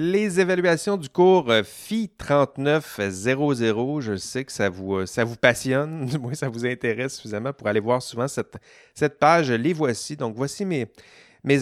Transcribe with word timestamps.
Les 0.00 0.38
évaluations 0.38 0.96
du 0.96 1.08
cours 1.08 1.50
euh, 1.50 1.64
FI 1.64 2.08
3900, 2.08 4.00
je 4.00 4.14
sais 4.14 4.44
que 4.44 4.52
ça 4.52 4.68
vous, 4.68 4.94
euh, 4.94 5.34
passionne, 5.40 6.06
du 6.06 6.18
moins 6.18 6.34
ça 6.34 6.48
vous 6.48 6.64
intéresse 6.64 7.16
suffisamment 7.16 7.52
pour 7.52 7.66
aller 7.66 7.80
voir 7.80 8.00
souvent 8.00 8.28
cette, 8.28 8.58
cette 8.94 9.18
page. 9.18 9.50
Les 9.50 9.72
voici. 9.72 10.16
Donc, 10.16 10.36
voici 10.36 10.64
mes, 10.64 10.86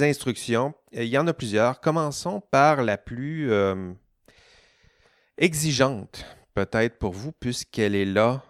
instructions. 0.02 0.74
Il 0.92 1.04
y 1.04 1.16
en 1.16 1.26
a 1.26 1.32
plusieurs. 1.32 1.80
Commençons 1.80 2.42
par 2.50 2.82
la 2.82 2.98
plus 2.98 3.50
euh, 3.50 3.94
exigeante, 5.38 6.26
peut-être 6.52 6.98
pour 6.98 7.12
vous, 7.14 7.32
puisqu'elle 7.32 7.94
est 7.94 8.04
là 8.04 8.42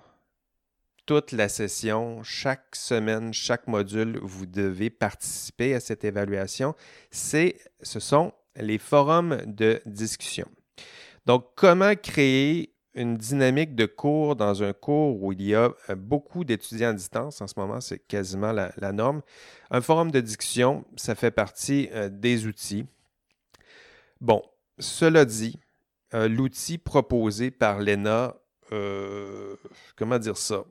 toute 1.06 1.30
la 1.30 1.48
session, 1.48 2.24
chaque 2.24 2.74
semaine, 2.74 3.32
chaque 3.32 3.68
module, 3.68 4.18
vous 4.20 4.46
devez 4.46 4.90
participer 4.90 5.76
à 5.76 5.78
cette 5.78 6.02
évaluation. 6.02 6.74
C'est, 7.12 7.60
ce 7.82 8.00
sont 8.00 8.32
les 8.58 8.78
forums 8.78 9.38
de 9.46 9.80
discussion. 9.86 10.48
Donc, 11.26 11.46
comment 11.56 11.94
créer 11.94 12.72
une 12.94 13.16
dynamique 13.16 13.74
de 13.74 13.84
cours 13.84 14.36
dans 14.36 14.62
un 14.62 14.72
cours 14.72 15.22
où 15.22 15.32
il 15.32 15.42
y 15.42 15.54
a 15.54 15.72
euh, 15.90 15.94
beaucoup 15.94 16.44
d'étudiants 16.44 16.90
à 16.90 16.92
distance? 16.92 17.40
En 17.40 17.46
ce 17.46 17.54
moment, 17.56 17.80
c'est 17.80 17.98
quasiment 17.98 18.52
la, 18.52 18.92
norme. 18.92 19.22
Un 19.70 19.80
forum 19.80 20.10
de 20.10 20.20
discussion, 20.20 20.84
ça 20.96 21.14
fait 21.14 21.30
partie 21.30 21.88
euh, 21.92 22.08
des 22.08 22.46
outils. 22.46 22.86
Bon, 24.20 24.42
cela 24.78 25.24
dit, 25.24 25.58
euh, 26.14 26.28
l'outil 26.28 26.78
proposé 26.78 27.50
par 27.50 27.80
l'ENA, 27.80 28.34
comment 29.96 30.18
dire 30.18 30.36
ça? 30.36 30.64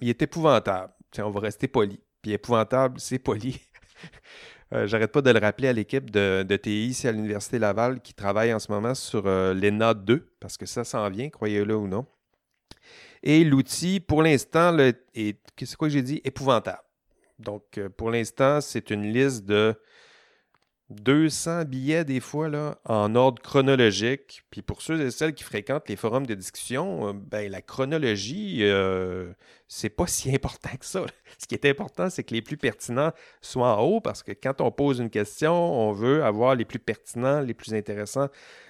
Il 0.00 0.08
est 0.08 0.20
épouvantable. 0.22 0.92
Tiens, 1.10 1.26
on 1.26 1.30
va 1.30 1.40
rester 1.40 1.68
poli. 1.68 2.00
Puis 2.22 2.32
épouvantable, 2.32 3.00
c'est 3.00 3.18
poli. 3.18 3.60
Euh, 4.72 4.86
j'arrête 4.86 5.12
pas 5.12 5.22
de 5.22 5.30
le 5.30 5.38
rappeler 5.38 5.68
à 5.68 5.72
l'équipe 5.72 6.10
de, 6.10 6.56
TI 6.56 6.88
ici 6.88 7.06
à 7.06 7.12
l'Université 7.12 7.58
Laval 7.58 8.00
qui 8.00 8.14
travaille 8.14 8.52
en 8.52 8.58
ce 8.58 8.70
moment 8.70 8.94
sur 8.94 9.26
euh, 9.26 9.54
l'ENA 9.54 9.94
2, 9.94 10.28
parce 10.40 10.56
que 10.56 10.66
ça 10.66 10.82
s'en 10.82 11.08
vient, 11.08 11.28
croyez-le 11.30 11.76
ou 11.76 11.86
non. 11.86 12.06
Et 13.22 13.44
l'outil, 13.44 14.00
pour 14.00 14.22
l'instant, 14.22 14.76
est, 14.78 14.98
c'est 15.14 15.76
quoi 15.76 15.88
que 15.88 15.94
j'ai 15.94 16.02
dit? 16.02 16.20
Épouvantable. 16.24 16.82
Donc, 17.38 17.78
euh, 17.78 17.88
pour 17.88 18.10
l'instant, 18.10 18.60
c'est 18.60 18.90
une 18.90 19.12
liste 19.12 19.44
de 19.44 19.74
200 20.90 21.64
billets 21.64 22.04
des 22.04 22.20
fois 22.20 22.78
en 22.84 23.14
ordre 23.16 23.42
chronologique. 23.42 24.42
Puis 24.50 24.62
pour 24.62 24.82
ceux 24.82 25.00
et 25.00 25.10
celles 25.10 25.34
qui 25.34 25.42
fréquentent 25.42 25.88
les 25.88 25.96
forums 25.96 26.26
de 26.26 26.34
discussion, 26.34 27.08
euh, 27.08 27.12
ben, 27.12 27.50
la 27.50 27.60
chronologie, 27.60 28.58
euh, 28.62 29.32
c'est 29.66 29.88
pas 29.88 30.06
si 30.06 30.32
important 30.32 30.76
que 30.78 30.86
ça. 30.86 31.04
Ce 31.38 31.46
qui 31.46 31.56
est 31.56 31.64
important, 31.64 32.08
c'est 32.08 32.22
que 32.22 32.34
les 32.34 32.42
plus 32.42 32.56
pertinents 32.56 33.12
soient 33.40 33.76
en 33.76 33.82
haut 33.82 34.00
parce 34.00 34.22
que 34.22 34.30
quand 34.30 34.60
on 34.60 34.70
pose 34.70 35.00
une 35.00 35.10
question, 35.10 35.52
on 35.54 35.92
veut 35.92 36.22
avoir 36.22 36.54
les 36.54 36.64
plus 36.64 36.78
pertinents, 36.78 37.40
les 37.40 37.54
plus 37.54 37.74
intéressants, 37.74 38.28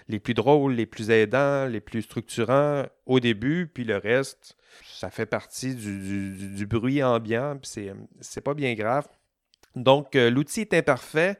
les 0.08 0.18
plus 0.18 0.34
drôles, 0.34 0.72
les 0.72 0.86
plus 0.86 1.10
aidants, 1.10 1.66
les 1.66 1.80
plus 1.80 2.02
structurants 2.02 2.86
au 3.04 3.20
début, 3.20 3.70
puis 3.72 3.84
le 3.84 3.98
reste, 3.98 4.56
ça 4.84 5.10
fait 5.10 5.26
partie 5.26 5.74
du, 5.74 6.66
bruit 6.66 7.02
ambiant, 7.02 7.58
puis 7.60 7.90
c'est 8.20 8.40
pas 8.40 8.54
bien 8.54 8.74
grave. 8.74 9.06
Donc, 9.74 10.16
euh, 10.16 10.30
l'outil 10.30 10.62
est 10.62 10.72
imparfait 10.72 11.38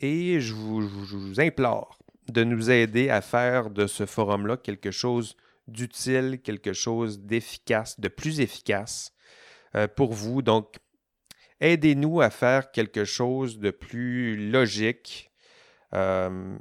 et 0.00 0.40
je 0.40 0.54
vous, 0.54 1.40
implore 1.40 1.98
de 2.28 2.44
nous 2.44 2.70
aider 2.70 3.10
à 3.10 3.20
faire 3.20 3.70
de 3.70 3.86
ce 3.86 4.06
forum-là 4.06 4.56
quelque 4.56 4.90
chose 4.90 5.36
d'utile, 5.68 6.40
quelque 6.42 6.72
chose 6.72 7.20
d'efficace, 7.20 8.00
de 8.00 8.08
plus 8.08 8.40
efficace 8.40 9.12
euh, 9.74 9.86
pour 9.88 10.12
vous. 10.12 10.42
Donc, 10.42 10.76
aidez-nous 11.60 12.20
à 12.20 12.30
faire 12.30 12.70
quelque 12.70 13.04
chose 13.04 13.58
de 13.58 13.70
plus 13.70 14.50
logique. 14.50 15.30
Euh, 15.92 16.56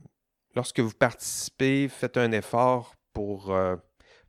lorsque 0.56 0.80
vous 0.80 0.94
participez, 0.94 1.88
faites 1.88 2.18
un 2.18 2.31
effort 2.31 2.96
pour 3.14 3.53
euh, 3.53 3.75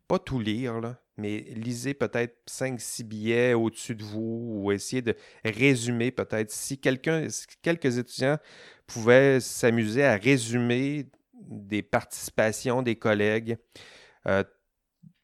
pas 0.09 0.19
tout 0.19 0.41
lire, 0.41 0.81
là, 0.81 1.01
mais 1.17 1.41
lisez 1.55 1.95
peut-être 1.95 2.37
5-6 2.49 3.05
billets 3.05 3.55
au-dessus 3.55 3.95
de 3.95 4.03
vous 4.03 4.55
ou 4.55 4.73
essayez 4.73 5.03
de 5.03 5.15
résumer 5.45 6.11
peut-être. 6.11 6.51
Si 6.51 6.79
quelques 6.79 7.99
étudiants 7.99 8.39
pouvaient 8.87 9.41
s'amuser 9.41 10.05
à 10.05 10.17
résumer 10.17 11.07
des 11.35 11.83
participations 11.83 12.83
des 12.83 12.97
collègues, 12.97 13.59
euh, 14.27 14.45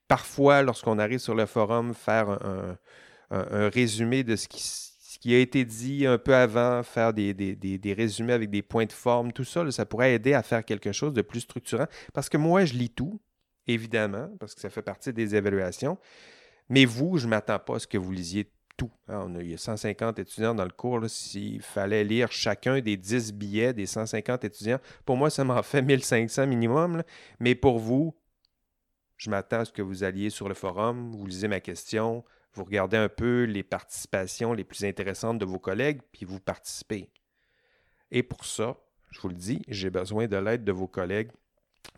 parfois, 0.09 0.63
lorsqu'on 0.63 0.99
arrive 0.99 1.19
sur 1.19 1.35
le 1.35 1.47
forum, 1.47 1.95
faire 1.95 2.29
un, 2.31 2.79
résumé 3.69 4.23
de 4.23 4.37
ce 4.37 4.47
qui, 4.49 5.35
a 5.35 5.39
été 5.39 5.65
dit 5.65 6.07
un 6.07 6.19
peu 6.19 6.35
avant, 6.35 6.83
faire 6.85 7.13
des, 7.13 7.95
résumés 7.97 8.33
avec 8.33 8.51
des 8.51 8.63
points 8.63 8.87
de 8.87 8.93
forme, 8.93 9.33
tout 9.33 9.45
ça, 9.45 9.69
ça 9.73 9.85
pourrait 9.85 10.15
aider 10.15 10.35
à 10.35 10.43
faire 10.43 10.65
quelque 10.65 10.93
chose 10.93 11.13
de 11.13 11.23
plus 11.23 11.41
structurant. 11.41 11.87
Parce 12.15 12.29
que 12.29 12.37
moi, 12.37 12.65
je 12.65 12.75
lis 12.75 12.91
tout, 12.91 13.21
évidemment, 13.67 14.31
parce 14.39 14.55
que 14.55 14.61
ça 14.61 14.71
fait 14.71 14.83
partie 14.83 15.13
des 15.13 15.35
évaluations. 15.35 15.99
Mais 16.69 16.85
vous, 16.85 17.19
je 17.19 17.27
ne 17.27 17.31
m'attends 17.31 17.59
pas 17.59 17.77
à 17.77 17.79
ce 17.79 17.87
que 17.87 17.99
vous 17.99 18.13
lisiez 18.13 18.51
tout. 18.77 18.91
Hein. 19.09 19.25
on 19.27 19.35
a, 19.37 19.43
il 19.43 19.51
y 19.51 19.55
a 19.55 19.59
150 19.59 20.19
étudiants 20.19 20.55
dans 20.55 20.65
le 20.65 20.71
cours. 20.71 21.09
S'il 21.09 21.63
fallait 21.63 22.05
lire 22.05 22.31
chacun 22.33 22.81
des 22.81 22.97
10 22.97 23.33
billets 23.33 23.73
des 23.73 23.87
150 23.87 24.45
étudiants, 24.45 24.79
pour 25.05 25.17
moi, 25.17 25.31
ça 25.31 25.45
m'en 25.45 25.63
fait 25.63 25.83
1500 25.83 26.47
minimum. 26.47 27.03
Mais 27.41 27.55
pour 27.55 27.79
vous, 27.79 28.17
je 29.17 29.31
m'attends 29.31 29.61
à 29.61 29.65
ce 29.65 29.73
que 29.73 29.83
vous 29.83 30.05
alliez 30.05 30.31
sur 30.31 30.49
le 30.49 30.55
forum, 30.55 31.13
vous 31.13 31.27
lisez 31.27 31.49
ma 31.49 31.61
question, 31.61 32.25
vous 32.53 32.65
regardez 32.65 32.97
un 32.97 33.09
peu 33.09 33.45
les 33.45 33.63
participations 33.63 34.53
les 34.53 34.65
plus 34.65 34.85
intéressantes 34.85 35.39
de 35.39 35.45
vos 35.45 35.59
collègues, 35.59 36.01
puis 36.13 36.27
vous 36.27 36.41
participez. 36.41 37.11
Et 38.11 38.23
pour 38.23 38.45
ça, 38.45 38.77
je 39.11 39.21
vous 39.21 39.29
le 39.29 39.35
dis, 39.35 39.63
j'ai 39.69 39.91
besoin 39.91 40.27
de 40.27 40.37
l'aide 40.37 40.65
de 40.65 40.73
vos 40.73 40.87
collègues 40.87 41.31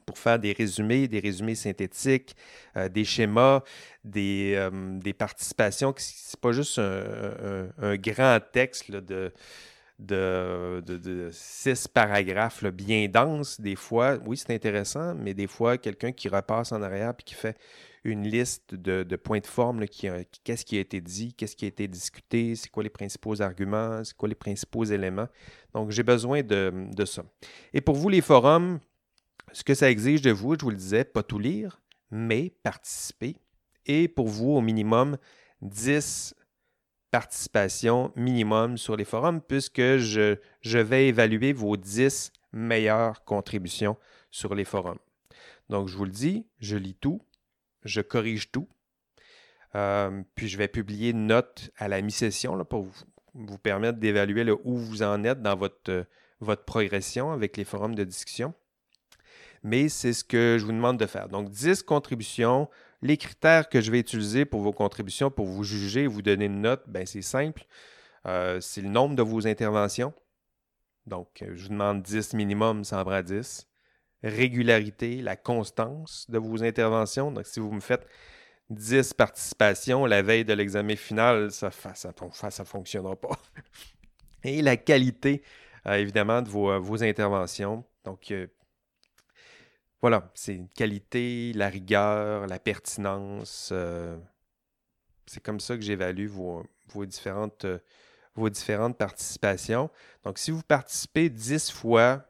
pour 0.06 0.19
faire 0.19 0.38
des 0.38 0.53
résumés, 0.53 1.09
des 1.09 1.21
résumés 1.21 1.54
synthétiques, 1.54 2.34
euh, 2.76 2.88
des 2.88 3.04
schémas, 3.04 3.62
des, 4.04 4.54
euh, 4.56 4.71
des 4.99 5.12
participations. 5.12 5.94
Ce 5.97 6.37
n'est 6.37 6.41
pas 6.41 6.53
juste 6.53 6.78
un, 6.78 7.97
grand 7.97 8.38
texte 8.53 8.91
de, 8.91 9.32
de, 9.99 11.28
six 11.32 11.88
paragraphes 11.88 12.65
bien 12.65 13.09
denses. 13.09 13.60
Des 13.60 13.76
fois, 13.76 14.19
oui, 14.25 14.37
c'est 14.37 14.54
intéressant, 14.54 15.15
mais 15.15 15.34
des 15.34 15.47
fois, 15.47 15.78
quelqu'un 15.78 16.12
qui 16.12 16.28
repasse 16.28 16.72
en 16.72 16.82
arrière 16.82 17.12
et 17.19 17.22
qui 17.22 17.34
fait 17.34 17.56
une 18.05 18.26
liste 18.26 18.75
de, 18.75 19.16
points 19.16 19.41
de 19.41 19.47
forme, 19.47 19.84
qu'est-ce 19.87 20.65
qui 20.65 20.76
a 20.76 20.81
été 20.81 21.00
dit, 21.00 21.34
qu'est-ce 21.34 21.56
qui 21.56 21.65
a 21.65 21.69
été 21.69 21.88
discuté, 21.88 22.55
c'est 22.55 22.70
quoi 22.70 22.82
les 22.82 22.91
principaux 22.91 23.41
arguments, 23.43 24.03
c'est 24.05 24.16
quoi 24.16 24.28
les 24.28 24.34
principaux 24.34 24.84
éléments. 24.84 25.28
Donc, 25.75 25.91
j'ai 25.91 26.03
besoin 26.03 26.43
de, 26.43 26.72
de 26.94 27.05
ça. 27.05 27.25
Et 27.75 27.81
pour 27.81 27.97
vous, 27.97 28.09
les 28.09 28.20
forums, 28.20 28.78
ce 29.53 29.64
que 29.64 29.75
ça 29.75 29.91
exige 29.91 30.22
de 30.22 30.31
vous, 30.31 30.54
je 30.59 30.64
vous 30.64 30.70
le 30.70 30.76
disais, 30.76 31.04
pas 31.04 31.22
tout 31.22 31.38
lire, 31.38 31.81
mais 32.10 32.50
participer. 32.62 33.36
Et 33.86 34.09
pour 34.09 34.28
vous, 34.28 34.50
au 34.50 34.60
minimum, 34.60 35.16
10 35.62 36.34
participations 37.10 38.12
minimum 38.16 38.76
sur 38.76 38.97
les 38.97 39.04
forums, 39.04 39.41
puisque 39.41 39.97
je, 39.97 40.37
je 40.60 40.78
vais 40.78 41.08
évaluer 41.08 41.53
vos 41.53 41.76
10 41.76 42.32
meilleures 42.53 43.25
contributions 43.25 43.97
sur 44.31 44.54
les 44.54 44.64
forums. 44.64 44.98
Donc, 45.69 45.88
je 45.88 45.97
vous 45.97 46.04
le 46.04 46.10
dis, 46.10 46.47
je 46.60 46.76
lis 46.76 46.94
tout, 46.94 47.22
je 47.84 48.00
corrige 48.00 48.50
tout, 48.50 48.69
euh, 49.75 50.22
puis 50.34 50.48
je 50.48 50.58
vais 50.58 50.69
publier 50.69 51.10
une 51.10 51.26
note 51.26 51.70
à 51.76 51.88
la 51.88 52.00
mi-session 52.00 52.62
pour 52.64 52.88
vous, 53.34 53.58
permettre 53.58 53.98
d'évaluer 53.98 54.50
où 54.64 54.76
vous 54.76 55.03
en 55.03 55.25
êtes 55.25 55.42
dans 55.42 55.56
votre, 55.56 56.06
votre 56.41 56.64
progression 56.64 57.31
avec 57.32 57.56
les 57.56 57.64
forums 57.64 57.94
de 57.94 58.04
discussion 58.04 58.54
mais 59.62 59.88
c'est 59.88 60.12
ce 60.12 60.24
que 60.24 60.56
je 60.58 60.64
vous 60.64 60.72
demande 60.72 60.98
de 60.98 61.06
faire. 61.06 61.28
Donc, 61.28 61.50
10 61.50 61.82
contributions. 61.82 62.69
Les 63.00 63.16
critères 63.16 63.69
que 63.69 63.81
je 63.81 63.90
vais 63.90 64.00
utiliser 64.00 64.44
pour 64.44 64.60
vos 64.60 64.72
contributions, 64.72 65.31
pour 65.31 65.46
vous 65.46 65.62
juger 65.62 66.02
et 66.02 66.06
vous 66.06 66.22
donner 66.22 66.46
une 66.46 66.60
note, 66.60 66.82
ben, 66.88 67.06
c'est 67.06 67.22
simple. 67.22 67.64
Euh, 68.26 68.60
c'est 68.60 68.81
le 68.81 68.88
nombre 68.88 69.14
de 69.14 69.22
vos 69.22 69.46
interventions. 69.46 70.12
Donc, 71.06 71.44
je 71.55 71.62
vous 71.62 71.69
demande 71.69 72.02
10 72.02 72.34
minimum, 72.34 72.84
ça 72.84 73.00
en 73.00 73.05
prend 73.05 73.22
10. 73.22 73.69
Régularité, 74.22 75.22
la 75.22 75.37
constance 75.37 76.26
de 76.28 76.38
vos 76.38 76.62
interventions. 76.62 77.31
Donc, 77.31 77.46
si 77.46 77.60
vous 77.60 77.70
me 77.70 77.81
faites 77.81 78.06
10 78.70 79.14
participations 79.14 80.05
la 80.05 80.22
veille 80.22 80.44
de 80.44 80.52
l'examen 80.52 80.96
final, 80.96 81.50
ça 81.50 81.70
ne 81.70 82.64
fonctionnera 82.64 83.16
pas. 83.16 83.38
Et 84.44 84.60
la 84.60 84.76
qualité, 84.76 85.43
euh, 85.87 85.94
évidemment, 85.94 86.43
de 86.43 86.49
vos, 86.49 86.78
vos 86.81 87.02
interventions. 87.02 87.84
Donc, 88.05 88.31
euh, 88.31 88.46
voilà, 90.00 90.30
c'est 90.34 90.54
une 90.54 90.68
qualité, 90.68 91.52
la 91.54 91.68
rigueur, 91.68 92.46
la 92.46 92.58
pertinence. 92.58 93.70
Euh, 93.72 94.16
c'est 95.26 95.42
comme 95.42 95.60
ça 95.60 95.76
que 95.76 95.82
j'évalue 95.82 96.28
vos, 96.28 96.64
différentes, 97.04 97.64
euh, 97.64 97.78
vos 98.34 98.48
différentes 98.48 98.96
participations. 98.96 99.90
Donc, 100.24 100.38
si 100.38 100.50
vous 100.50 100.62
participez 100.62 101.28
10 101.28 101.72
fois, 101.72 102.24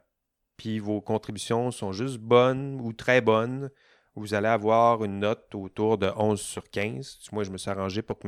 puis 0.57 0.79
vos 0.79 0.99
contributions 0.99 1.71
sont 1.71 1.91
juste 1.93 2.17
bonnes 2.17 2.81
ou 2.81 2.91
très 2.91 3.21
bonnes, 3.21 3.69
vous 4.15 4.33
allez 4.33 4.47
avoir 4.47 5.03
une 5.05 5.19
note 5.19 5.53
autour 5.55 5.97
de 5.97 6.11
11 6.15 6.41
sur 6.41 6.69
15. 6.69 7.19
Moi, 7.31 7.43
je 7.43 7.51
me 7.51 7.57
suis 7.57 7.69
arrangé 7.69 8.01
pour 8.01 8.19
que 8.19 8.27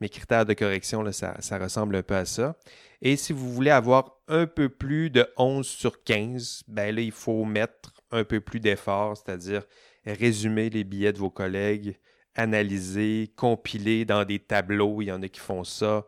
mes 0.00 0.08
critères 0.08 0.46
de 0.46 0.54
correction, 0.54 1.02
là, 1.02 1.12
ça, 1.12 1.36
ça, 1.40 1.58
ressemble 1.58 1.96
un 1.96 2.02
peu 2.02 2.14
à 2.14 2.24
ça. 2.24 2.56
Et 3.02 3.16
si 3.16 3.32
vous 3.32 3.52
voulez 3.52 3.70
avoir 3.70 4.16
un 4.28 4.46
peu 4.46 4.68
plus 4.68 5.10
de 5.10 5.28
11 5.36 5.66
sur 5.66 6.02
15, 6.04 6.62
ben 6.68 6.94
là, 6.94 7.02
il 7.02 7.12
faut 7.12 7.44
mettre 7.44 7.99
un 8.10 8.24
peu 8.24 8.40
plus 8.40 8.60
d'effort, 8.60 9.16
c'est-à-dire 9.16 9.64
résumer 10.04 10.70
les 10.70 10.84
billets 10.84 11.12
de 11.12 11.18
vos 11.18 11.30
collègues, 11.30 11.98
analyser, 12.34 13.32
compiler 13.36 14.04
dans 14.04 14.24
des 14.24 14.38
tableaux, 14.38 15.02
il 15.02 15.06
y 15.06 15.12
en 15.12 15.22
a 15.22 15.28
qui 15.28 15.40
font 15.40 15.64
ça, 15.64 16.06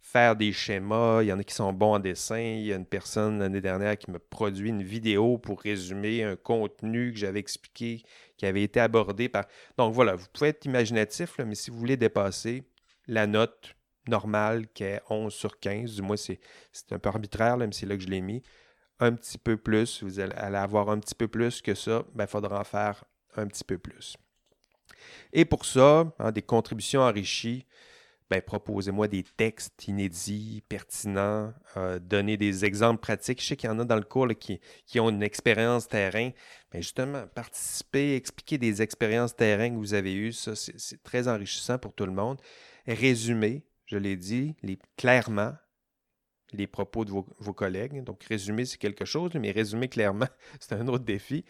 faire 0.00 0.36
des 0.36 0.52
schémas, 0.52 1.22
il 1.22 1.26
y 1.26 1.32
en 1.32 1.38
a 1.40 1.44
qui 1.44 1.54
sont 1.54 1.72
bons 1.72 1.94
en 1.94 1.98
dessin, 1.98 2.38
il 2.38 2.66
y 2.66 2.72
a 2.72 2.76
une 2.76 2.86
personne 2.86 3.40
l'année 3.40 3.60
dernière 3.60 3.98
qui 3.98 4.10
m'a 4.10 4.20
produit 4.20 4.68
une 4.68 4.82
vidéo 4.82 5.38
pour 5.38 5.60
résumer 5.60 6.22
un 6.22 6.36
contenu 6.36 7.12
que 7.12 7.18
j'avais 7.18 7.40
expliqué, 7.40 8.02
qui 8.36 8.46
avait 8.46 8.62
été 8.62 8.78
abordé 8.78 9.28
par... 9.28 9.46
Donc 9.76 9.92
voilà, 9.92 10.14
vous 10.14 10.26
pouvez 10.32 10.50
être 10.50 10.64
imaginatif, 10.66 11.38
mais 11.44 11.56
si 11.56 11.70
vous 11.70 11.78
voulez 11.78 11.96
dépasser 11.96 12.62
la 13.08 13.26
note 13.26 13.74
normale 14.06 14.68
qui 14.68 14.84
est 14.84 15.00
11 15.10 15.32
sur 15.32 15.58
15, 15.58 15.96
du 15.96 16.02
moins 16.02 16.16
c'est 16.16 16.38
un 16.92 16.98
peu 16.98 17.08
arbitraire, 17.08 17.56
mais 17.56 17.68
c'est 17.72 17.86
là 17.86 17.96
que 17.96 18.02
je 18.02 18.08
l'ai 18.08 18.20
mis, 18.20 18.42
un 19.00 19.12
petit 19.12 19.38
peu 19.38 19.56
plus, 19.56 20.02
vous 20.02 20.20
allez 20.20 20.56
avoir 20.56 20.90
un 20.90 20.98
petit 20.98 21.14
peu 21.14 21.28
plus 21.28 21.60
que 21.62 21.74
ça, 21.74 22.04
il 22.08 22.16
ben, 22.16 22.26
faudra 22.26 22.60
en 22.60 22.64
faire 22.64 23.04
un 23.36 23.46
petit 23.46 23.64
peu 23.64 23.78
plus. 23.78 24.16
Et 25.32 25.44
pour 25.44 25.64
ça, 25.64 26.12
hein, 26.18 26.32
des 26.32 26.42
contributions 26.42 27.00
enrichies, 27.00 27.66
ben, 28.30 28.40
proposez-moi 28.40 29.06
des 29.06 29.22
textes 29.22 29.86
inédits, 29.86 30.62
pertinents, 30.68 31.52
euh, 31.76 31.98
donnez 31.98 32.36
des 32.36 32.64
exemples 32.64 33.00
pratiques. 33.00 33.42
Je 33.42 33.48
sais 33.48 33.56
qu'il 33.56 33.68
y 33.68 33.72
en 33.72 33.78
a 33.78 33.84
dans 33.84 33.96
le 33.96 34.02
cours 34.02 34.28
qui, 34.38 34.60
ont 34.98 35.10
une 35.10 35.22
expérience 35.22 35.88
terrain. 35.88 36.30
Mais 36.72 36.80
justement, 36.80 37.26
participer, 37.34 38.16
expliquer 38.16 38.56
des 38.56 38.80
expériences 38.80 39.36
terrain 39.36 39.70
que 39.70 39.76
vous 39.76 39.94
avez 39.94 40.14
eues, 40.14 40.32
ça, 40.32 40.56
c'est 40.56 41.02
très 41.02 41.28
enrichissant 41.28 41.78
pour 41.78 41.92
tout 41.92 42.06
le 42.06 42.12
monde. 42.12 42.40
Résumer, 42.86 43.62
je 43.86 43.98
l'ai 43.98 44.16
dit, 44.16 44.56
clairement, 44.96 45.52
les 46.54 46.66
propos 46.66 47.04
de 47.04 47.10
vos, 47.10 47.52
collègues. 47.52 48.02
Donc, 48.04 48.24
résumer, 48.24 48.64
c'est 48.64 48.78
quelque 48.78 49.04
chose, 49.04 49.32
mais 49.34 49.50
résumer 49.50 49.88
clairement, 49.88 50.28
c'est 50.60 50.74
un 50.74 50.88
autre 50.88 51.04
défi. 51.04 51.44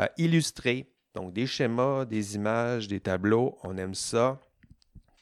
Euh, 0.00 0.06
illustrer, 0.16 0.90
donc 1.14 1.32
des 1.32 1.46
schémas, 1.46 2.04
des 2.04 2.36
images, 2.36 2.88
des 2.88 3.00
tableaux, 3.00 3.58
on 3.62 3.76
aime 3.76 3.94
ça. 3.94 4.40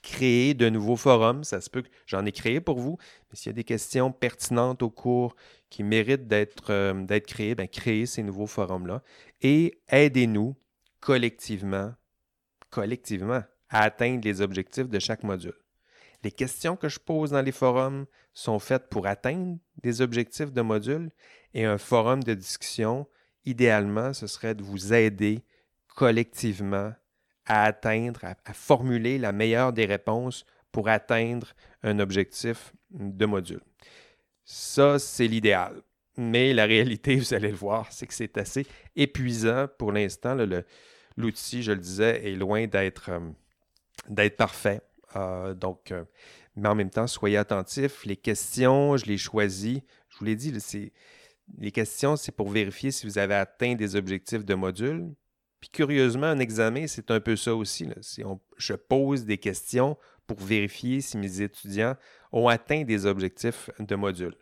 Créer 0.02 0.54
de 0.54 0.68
nouveaux 0.68 0.96
forums, 0.96 1.42
ça 1.42 1.60
se 1.60 1.68
peut 1.68 1.82
que 1.82 1.88
j'en 2.06 2.24
ai 2.26 2.32
créé 2.32 2.60
pour 2.60 2.78
vous, 2.78 2.96
mais 3.28 3.36
s'il 3.36 3.48
y 3.48 3.50
a 3.50 3.54
des 3.54 3.64
questions 3.64 4.12
pertinentes 4.12 4.82
au 4.82 4.90
cours 4.90 5.34
qui 5.68 5.82
méritent 5.82 6.28
d'être 6.28 6.70
euh, 6.70 7.20
créées, 7.20 7.56
bien, 7.56 7.66
créez 7.66 8.06
ces 8.06 8.22
nouveaux 8.22 8.46
forums-là. 8.46 9.02
Et 9.42 9.80
aidez-nous 9.88 10.54
collectivement, 11.00 11.92
collectivement, 12.70 13.42
à 13.68 13.82
atteindre 13.82 14.20
les 14.24 14.40
objectifs 14.40 14.88
de 14.88 14.98
chaque 14.98 15.24
module. 15.24 15.54
Les 16.26 16.32
questions 16.32 16.74
que 16.74 16.88
je 16.88 16.98
pose 16.98 17.30
dans 17.30 17.40
les 17.40 17.52
forums 17.52 18.04
sont 18.34 18.58
faites 18.58 18.88
pour 18.88 19.06
atteindre 19.06 19.58
des 19.80 20.00
objectifs 20.00 20.52
de 20.52 20.60
module 20.60 21.12
et 21.54 21.64
un 21.64 21.78
forum 21.78 22.20
de 22.24 22.34
discussion, 22.34 23.06
idéalement, 23.44 24.12
ce 24.12 24.26
serait 24.26 24.56
de 24.56 24.64
vous 24.64 24.92
aider 24.92 25.44
collectivement 25.94 26.92
à 27.44 27.62
atteindre, 27.62 28.24
à, 28.24 28.52
formuler 28.54 29.18
la 29.18 29.30
meilleure 29.30 29.72
des 29.72 29.84
réponses 29.84 30.44
pour 30.72 30.88
atteindre 30.88 31.52
un 31.84 32.00
objectif 32.00 32.72
de 32.90 33.24
module. 33.24 33.62
Ça, 34.44 34.98
c'est 34.98 35.28
l'idéal. 35.28 35.80
Mais 36.16 36.52
la 36.52 36.64
réalité, 36.64 37.14
vous 37.20 37.34
allez 37.34 37.50
le 37.50 37.56
voir, 37.56 37.92
c'est 37.92 38.08
que 38.08 38.14
c'est 38.14 38.36
assez 38.36 38.66
épuisant 38.96 39.68
pour 39.78 39.92
l'instant. 39.92 40.36
L'outil, 41.16 41.62
je 41.62 41.70
le 41.70 41.78
disais, 41.78 42.28
est 42.28 42.34
loin 42.34 42.66
d'être 42.66 43.10
euh, 43.10 44.30
parfait. 44.30 44.80
Euh, 45.16 45.54
donc, 45.54 45.92
euh, 45.92 46.04
mais 46.56 46.68
en 46.68 46.74
même 46.74 46.90
temps, 46.90 47.06
soyez 47.06 47.36
attentifs. 47.36 48.04
Les 48.04 48.16
questions, 48.16 48.96
je 48.96 49.06
les 49.06 49.18
choisis. 49.18 49.80
Je 50.08 50.18
vous 50.18 50.24
l'ai 50.24 50.36
dit, 50.36 50.52
les 51.58 51.72
questions, 51.72 52.16
c'est 52.16 52.32
pour 52.32 52.50
vérifier 52.50 52.90
si 52.90 53.06
vous 53.06 53.18
avez 53.18 53.34
atteint 53.34 53.74
des 53.74 53.96
objectifs 53.96 54.44
de 54.44 54.54
module. 54.54 55.14
Puis 55.60 55.70
curieusement, 55.70 56.26
un 56.26 56.38
examen, 56.38 56.86
c'est 56.86 57.10
un 57.10 57.20
peu 57.20 57.36
ça 57.36 57.54
aussi. 57.54 57.88
je 58.56 58.74
pose 58.74 59.24
des 59.24 59.38
questions 59.38 59.96
pour 60.26 60.38
vérifier 60.38 61.00
si 61.00 61.16
mes 61.16 61.40
étudiants 61.40 61.96
ont 62.32 62.48
atteint 62.48 62.82
des 62.82 63.06
objectifs 63.06 63.70
de 63.78 63.94
module. 63.94 64.34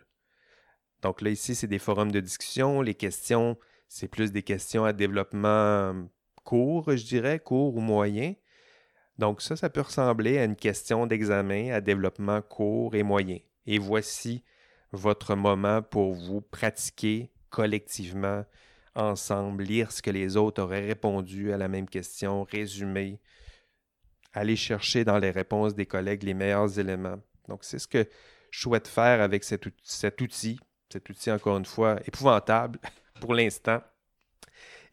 Donc 1.01 1.21
là, 1.21 1.29
ici, 1.29 1.55
c'est 1.55 1.67
des 1.67 1.79
forums 1.79 2.11
de 2.11 2.19
discussion. 2.19 2.81
Les 2.81 2.95
questions, 2.95 3.57
c'est 3.87 4.07
plus 4.07 4.31
des 4.31 4.41
questions 4.41 4.83
à 4.83 4.93
développement 4.93 5.93
court, 6.43 6.95
je 6.95 7.05
dirais, 7.05 7.39
court 7.39 7.75
ou 7.75 7.79
moyen. 7.79 8.33
Donc 9.17 9.41
ça, 9.41 9.55
ça 9.55 9.69
peut 9.69 9.81
ressembler 9.81 10.37
à 10.37 10.43
une 10.43 10.55
question 10.55 11.07
d'examen 11.07 11.71
à 11.71 11.81
développement 11.81 12.41
court 12.41 12.95
et 12.95 13.03
moyen. 13.03 13.39
Et 13.65 13.79
voici 13.79 14.43
votre 14.91 15.35
moment 15.35 15.81
pour 15.81 16.13
vous 16.13 16.41
pratiquer 16.41 17.31
collectivement, 17.49 18.43
ensemble, 18.95 19.63
lire 19.63 19.91
ce 19.91 20.01
que 20.01 20.11
les 20.11 20.37
autres 20.37 20.61
auraient 20.61 20.85
répondu 20.85 21.53
à 21.53 21.57
la 21.57 21.67
même 21.67 21.87
question, 21.87 22.43
résumer, 22.43 23.19
aller 24.33 24.55
chercher 24.55 25.05
dans 25.05 25.17
les 25.17 25.31
réponses 25.31 25.75
des 25.75 25.85
collègues 25.85 26.23
les 26.23 26.33
meilleurs 26.33 26.77
éléments. 26.79 27.19
Donc 27.47 27.63
c'est 27.63 27.79
ce 27.79 27.87
que 27.87 28.07
je 28.51 28.59
souhaite 28.59 28.87
faire 28.87 29.21
avec 29.21 29.43
cet, 29.43 29.65
outil, 30.21 30.59
cet 30.91 31.09
outil 31.09 31.31
encore 31.31 31.57
une 31.57 31.65
fois 31.65 31.99
épouvantable 32.05 32.79
pour 33.21 33.33
l'instant, 33.33 33.81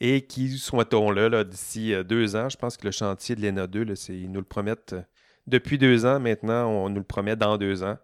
et 0.04 0.22
qui, 0.22 0.58
souhaitons-le, 0.58 1.28
là, 1.28 1.44
d'ici 1.44 1.94
euh, 1.94 2.02
deux 2.02 2.34
ans, 2.34 2.48
je 2.48 2.56
pense 2.56 2.76
que 2.76 2.84
le 2.84 2.90
chantier 2.90 3.36
de 3.36 3.40
l'ENA 3.40 3.68
2, 3.68 3.86
ils 4.08 4.32
nous 4.32 4.40
le 4.40 4.44
promettent 4.44 4.94
euh, 4.94 5.02
depuis 5.46 5.78
deux 5.78 6.04
ans. 6.04 6.18
Maintenant, 6.18 6.68
on 6.68 6.88
nous 6.88 6.98
le 6.98 7.04
promet 7.04 7.36
dans 7.36 7.56
deux 7.56 7.84
ans. 7.84 7.96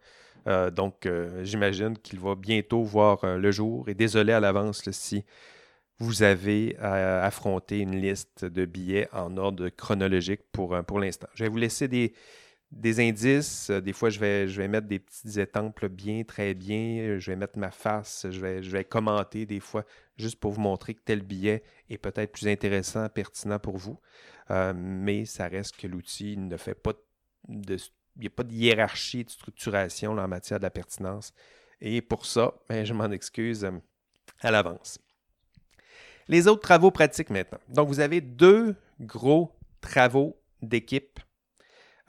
Euh, 0.47 0.71
donc, 0.71 1.09
j'imagine 1.43 1.99
qu'il 1.99 2.21
va 2.21 2.37
bientôt 2.37 2.85
voir 2.85 3.37
le 3.37 3.51
jour. 3.51 3.89
Et 3.89 3.95
désolé 3.95 4.33
à 4.33 4.39
l'avance 4.39 4.89
si 4.93 5.25
vous 5.99 6.23
avez 6.23 6.77
à 6.79 7.25
affronter 7.25 7.81
une 7.81 8.01
liste 8.01 8.45
de 8.45 8.65
billets 8.65 9.09
en 9.13 9.37
ordre 9.37 9.69
chronologique 9.69 10.43
pour, 10.53 10.79
pour 10.87 11.01
l'instant. 11.01 11.27
Je 11.35 11.45
vais 11.45 11.51
vous 11.51 11.59
laisser 11.59 11.89
des, 11.89 12.15
des 12.71 13.01
indices. 13.01 13.71
Des 13.71 13.93
fois, 13.93 14.11
je 14.11 14.19
vais, 14.21 14.69
mettre 14.69 14.87
des 14.87 14.99
petites 14.99 15.37
étampes 15.39 15.85
bien, 15.87 16.23
très 16.25 16.55
bien. 16.55 17.19
Je 17.19 17.31
vais 17.31 17.37
mettre 17.37 17.59
ma 17.59 17.71
face. 17.71 18.27
Je 18.31 18.41
vais, 18.41 18.85
commenter 18.85 19.47
des 19.47 19.61
fois 19.61 19.85
juste 20.17 20.39
pour 20.39 20.53
vous 20.53 20.61
montrer 20.61 20.95
que 20.95 21.03
tel 21.05 21.23
billet 21.23 21.63
est 21.89 21.99
peut-être 21.99 22.33
plus 22.33 22.49
intéressant, 22.49 23.09
pertinent 23.09 23.59
pour 23.59 23.77
vous. 23.77 23.99
Euh, 24.51 24.73
mais 24.75 25.25
ça 25.25 25.49
reste 25.49 25.77
que 25.77 25.87
l'outil 25.87 26.37
ne 26.37 26.57
fait 26.57 26.75
pas 26.75 26.93
de. 27.49 27.77
Il 28.17 28.23
n'y 28.23 28.27
a 28.27 28.31
pas 28.31 28.43
de 28.43 28.53
hiérarchie, 28.53 29.25
de 29.25 29.31
structuration 29.31 30.13
en 30.13 30.29
matière 30.29 30.59
de 30.59 30.65
la 30.65 30.71
pertinence. 30.71 31.33
Et 31.81 32.03
pour 32.03 32.27
ça, 32.27 32.53
ben, 32.69 32.85
je 32.85 32.93
m'en 32.93 33.11
excuse 33.13 33.65
euh, 33.65 33.71
à 34.41 34.51
l'avance. 34.51 34.99
Les 36.27 36.49
autres 36.49 36.63
travaux 36.63 36.91
pratiques 36.91 37.31
maintenant. 37.31 37.61
Donc, 37.69 37.89
vous 37.89 38.01
avez 38.01 38.21
deux 38.21 38.75
gros 39.01 39.53
travaux 39.81 40.37
d'équipe. 40.63 41.21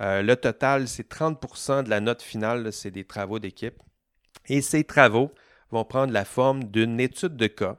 Euh, 0.01 0.21
le 0.21 0.35
total, 0.35 0.87
c'est 0.87 1.09
30% 1.11 1.83
de 1.83 1.89
la 1.89 1.99
note 1.99 2.21
finale, 2.21 2.71
c'est 2.71 2.91
des 2.91 3.05
travaux 3.05 3.39
d'équipe. 3.39 3.81
Et 4.47 4.61
ces 4.61 4.83
travaux 4.83 5.31
vont 5.71 5.85
prendre 5.85 6.13
la 6.13 6.25
forme 6.25 6.63
d'une 6.65 6.99
étude 6.99 7.35
de 7.35 7.47
cas 7.47 7.77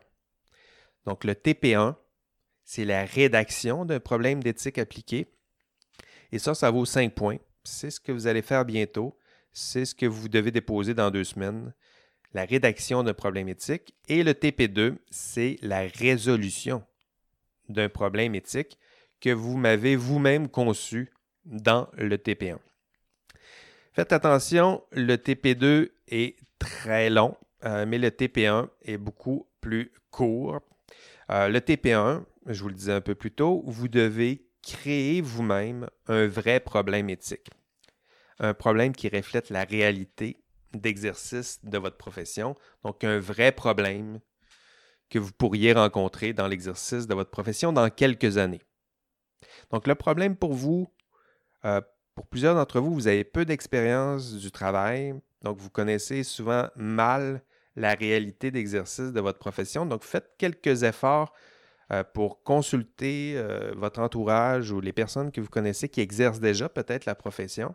donc, 1.07 1.25
le 1.25 1.35
TP1, 1.35 1.97
c'est 2.65 2.85
la 2.85 3.05
rédaction 3.05 3.85
d'un 3.85 4.00
problème 4.00 4.43
d'éthique 4.43 4.79
appliqué. 4.79 5.27
Et 6.33 6.39
ça, 6.39 6.55
ça 6.55 6.71
vaut 6.71 6.85
5 6.85 7.15
points. 7.15 7.39
C'est 7.65 7.91
ce 7.91 8.00
que 8.00 8.12
vous 8.12 8.27
allez 8.27 8.43
faire 8.43 8.65
bientôt. 8.65 9.19
C'est 9.53 9.85
ce 9.85 9.95
que 9.95 10.07
vous 10.07 10.29
devez 10.29 10.50
déposer 10.50 10.95
dans 10.95 11.11
deux 11.11 11.25
semaines. 11.25 11.75
La 12.33 12.45
rédaction 12.45 13.03
d'un 13.03 13.15
problème 13.15 13.49
éthique. 13.49 13.95
Et 14.09 14.23
le 14.23 14.33
TP2, 14.33 14.99
c'est 15.11 15.57
la 15.62 15.81
résolution 15.81 16.85
d'un 17.69 17.89
problème 17.89 18.35
éthique 18.35 18.79
que 19.21 19.31
vous 19.31 19.57
m'avez 19.57 19.97
vous-même 19.97 20.49
conçu 20.49 21.11
dans 21.50 21.88
le 21.92 22.16
TP1. 22.16 22.59
Faites 23.92 24.12
attention, 24.12 24.83
le 24.92 25.16
TP2 25.16 25.90
est 26.09 26.37
très 26.59 27.11
long, 27.11 27.37
euh, 27.64 27.85
mais 27.87 27.99
le 27.99 28.09
TP1 28.09 28.69
est 28.83 28.97
beaucoup 28.97 29.47
plus 29.61 29.92
court 30.11 30.61
euh, 31.30 31.49
le 31.49 31.61
TP1, 31.61 32.25
je 32.47 32.62
vous 32.62 32.69
le 32.69 32.75
disais 32.75 32.92
un 32.92 33.00
peu 33.00 33.14
plus 33.14 33.30
tôt, 33.30 33.62
vous 33.66 33.87
devez 33.87 34.49
créer 34.62 35.21
vous-même 35.21 35.88
un 36.09 36.26
vrai 36.26 36.59
problème 36.59 37.09
éthique. 37.09 37.50
Un 38.40 38.52
problème 38.52 38.95
qui 38.95 39.09
reflète 39.09 39.50
la 39.50 39.64
réalité 39.64 40.42
d'exercice 40.73 41.64
de 41.64 41.78
votre 41.78 41.97
profession. 41.97 42.57
Donc, 42.85 43.04
un 43.04 43.21
vrai 43.21 43.52
problème 43.52 44.21
que 45.09 45.19
vous 45.19 45.33
pourriez 45.33 45.73
rencontrer 45.73 46.33
dans 46.33 46.49
l'exercice 46.49 47.07
de 47.07 47.14
votre 47.14 47.30
profession 47.30 47.73
dans 47.73 47.90
quelques 47.90 48.37
années. 48.37 48.62
Donc, 49.71 49.87
le 49.87 49.95
problème 49.95 50.37
pour 50.37 50.52
vous, 50.52 50.92
euh, 51.64 51.81
pour 52.14 52.26
plusieurs 52.26 52.55
d'entre 52.55 52.81
vous, 52.81 52.93
vous 52.93 53.09
avez 53.09 53.25
peu 53.25 53.45
d'expérience 53.45 54.35
du 54.35 54.50
travail, 54.50 55.14
donc 55.43 55.59
vous 55.59 55.71
connaissez 55.71 56.23
souvent 56.23 56.69
mal 56.76 57.43
la 57.76 57.95
réalité 57.95 58.50
d'exercice 58.50 59.12
de 59.12 59.21
votre 59.21 59.38
profession. 59.38 59.87
Donc, 59.87 60.02
faites 60.02 60.31
quelques 60.37 60.83
efforts 60.83 61.33
euh, 61.93 62.05
pour 62.05 62.43
consulter 62.43 63.35
euh, 63.37 63.73
votre 63.76 64.00
entourage 64.00 64.71
ou 64.71 64.81
les 64.81 64.93
personnes 64.93 65.33
que 65.33 65.40
vous 65.40 65.49
connaissez 65.49 65.88
qui 65.88 66.00
exercent 66.00 66.40
déjà 66.40 66.69
peut-être 66.69 67.07
la 67.07 67.14
profession 67.14 67.75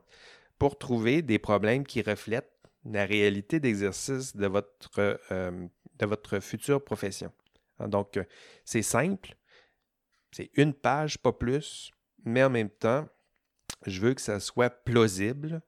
pour 0.60 0.78
trouver 0.78 1.22
des 1.22 1.40
problèmes 1.40 1.86
qui 1.86 2.02
reflètent 2.02 2.52
la 2.86 3.06
réalité 3.06 3.60
d'exercice 3.60 4.36
de 4.36 4.46
votre, 4.46 5.20
de 5.32 6.06
votre 6.06 6.40
future 6.40 6.84
profession. 6.84 7.32
Hein, 7.80 7.88
donc, 7.88 8.20
c'est 8.64 8.84
simple. 8.84 9.36
C'est 10.32 10.52
une 10.56 10.74
page, 10.74 11.18
pas 11.18 11.32
plus. 11.32 11.92
Mais 12.26 12.44
en 12.44 12.50
même 12.50 12.70
temps, 12.70 13.08
je 13.90 14.02
veux 14.02 14.14
que 14.14 14.22
ça 14.22 14.40
soit 14.40 14.70
plausible. 14.70 15.62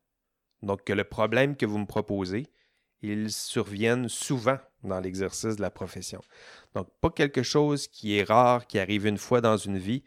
Donc, 0.64 0.84
que 0.84 0.94
le 0.94 1.04
problème 1.04 1.56
que 1.56 1.66
vous 1.66 1.78
me 1.78 1.86
proposez, 1.86 2.48
il 3.02 3.32
survienne 3.32 4.10
souvent 4.10 4.58
dans 4.84 5.00
l'exercice 5.00 5.56
de 5.56 5.62
la 5.62 5.70
profession. 5.70 6.22
Donc, 6.74 6.88
pas 7.02 7.10
quelque 7.10 7.44
chose 7.44 7.88
qui 7.88 8.18
est 8.18 8.24
rare, 8.24 8.68
qui 8.68 8.80
arrive 8.80 9.06
une 9.06 9.18
fois 9.18 9.42
dans 9.42 9.58
une 9.58 9.78
vie. 9.78 10.04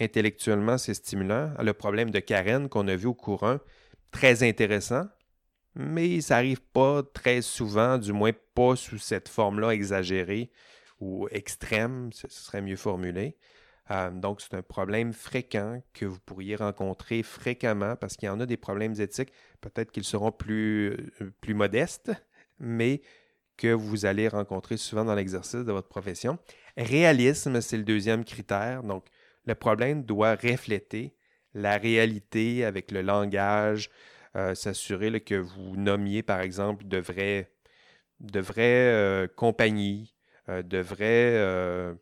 Intellectuellement, 0.00 0.78
c'est 0.78 0.94
stimulant. 0.94 1.52
Le 1.60 1.72
problème 1.72 2.10
de 2.10 2.18
Karen 2.18 2.68
qu'on 2.68 2.88
a 2.88 2.96
vu 2.96 3.06
au 3.06 3.14
courant, 3.14 3.58
très 4.10 4.42
intéressant, 4.42 5.04
mais 5.74 6.20
ça 6.20 6.36
n'arrive 6.36 6.60
pas 6.60 7.02
très 7.02 7.42
souvent, 7.42 7.98
du 7.98 8.12
moins 8.12 8.32
pas 8.54 8.76
sous 8.76 8.98
cette 8.98 9.28
forme-là 9.28 9.70
exagérée 9.70 10.50
ou 11.00 11.28
extrême, 11.30 12.10
ce 12.12 12.28
serait 12.28 12.62
mieux 12.62 12.76
formulé. 12.76 13.36
Euh, 13.90 14.10
donc, 14.10 14.40
c'est 14.40 14.54
un 14.54 14.62
problème 14.62 15.12
fréquent 15.12 15.82
que 15.92 16.06
vous 16.06 16.18
pourriez 16.20 16.56
rencontrer 16.56 17.22
fréquemment 17.22 17.96
parce 17.96 18.16
qu'il 18.16 18.26
y 18.26 18.30
en 18.30 18.40
a 18.40 18.46
des 18.46 18.56
problèmes 18.56 18.98
éthiques. 19.00 19.32
Peut-être 19.60 19.90
qu'ils 19.92 20.04
seront 20.04 20.32
plus, 20.32 20.92
euh, 21.20 21.32
plus 21.40 21.54
modestes, 21.54 22.12
mais 22.58 23.02
que 23.56 23.68
vous 23.68 24.06
allez 24.06 24.28
rencontrer 24.28 24.76
souvent 24.76 25.04
dans 25.04 25.14
l'exercice 25.14 25.64
de 25.64 25.72
votre 25.72 25.88
profession. 25.88 26.38
Réalisme, 26.76 27.60
c'est 27.60 27.76
le 27.76 27.84
deuxième 27.84 28.24
critère. 28.24 28.82
Donc, 28.82 29.06
le 29.46 29.54
problème 29.54 30.02
doit 30.02 30.34
refléter 30.34 31.14
la 31.52 31.76
réalité 31.76 32.64
avec 32.64 32.90
le 32.90 33.02
langage, 33.02 33.90
euh, 34.34 34.54
s'assurer 34.54 35.20
que 35.20 35.36
vous 35.36 35.76
nommiez, 35.76 36.22
par 36.22 36.40
exemple, 36.40 36.86
de 36.86 36.98
vraies, 36.98 37.52
de 38.20 38.40
vraies 38.40 39.28
compagnies, 39.36 40.14
de 40.48 40.78
vraies 40.78 41.94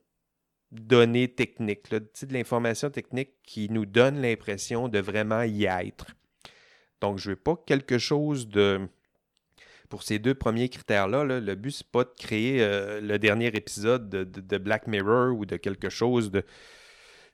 données 0.73 1.29
techniques, 1.29 1.91
de 1.91 2.33
l'information 2.33 2.91
technique 2.91 3.35
qui 3.45 3.69
nous 3.69 3.87
donne 3.87 4.21
l'impression 4.21 4.89
de 4.89 4.99
vraiment 4.99 5.43
y 5.43 5.65
être. 5.65 6.07
Donc, 7.01 7.19
je 7.19 7.31
ne 7.31 7.35
veux 7.35 7.41
pas 7.41 7.63
quelque 7.67 7.99
chose 7.99 8.49
de... 8.49 8.89
Pour 9.91 10.03
ces 10.03 10.19
deux 10.19 10.35
premiers 10.35 10.71
critères-là, 10.71 11.25
le 11.25 11.55
but, 11.55 11.71
ce 11.71 11.83
n'est 11.83 11.89
pas 11.93 12.05
de 12.05 12.13
créer 12.19 12.63
euh, 12.63 13.03
le 13.03 13.19
dernier 13.19 13.49
épisode 13.49 14.09
de, 14.09 14.59
Black 14.59 14.87
Mirror 14.87 15.37
ou 15.37 15.45
de 15.45 15.59
quelque 15.59 15.91
chose 15.91 16.31
de 16.31 16.45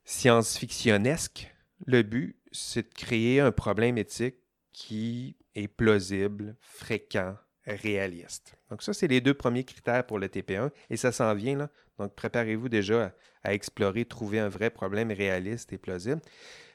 science-fictionnesque. 0.05 1.55
Le 1.87 2.03
but, 2.03 2.37
c'est 2.51 2.89
de 2.89 2.95
créer 2.95 3.39
un 3.39 3.53
problème 3.53 3.97
éthique 3.97 4.39
qui 4.73 5.37
est 5.55 5.69
plausible, 5.69 6.57
fréquent, 6.61 7.37
réaliste. 7.65 8.57
Donc 8.71 8.83
ça, 8.83 8.93
c'est 8.93 9.07
les 9.07 9.21
deux 9.21 9.35
premiers 9.35 9.65
critères 9.65 10.05
pour 10.05 10.19
le 10.19 10.27
TP1 10.27 10.71
et 10.91 10.97
ça 10.97 11.13
s'en 11.13 11.35
vient. 11.35 11.57
Là. 11.57 11.71
Donc 11.99 12.15
préparez-vous 12.15 12.69
déjà 12.69 13.13
à, 13.43 13.55
explorer, 13.55 14.05
trouver 14.05 14.39
un 14.39 14.49
vrai 14.49 14.71
problème 14.71 15.11
réaliste 15.11 15.73
et 15.73 15.79
plausible. 15.79 16.21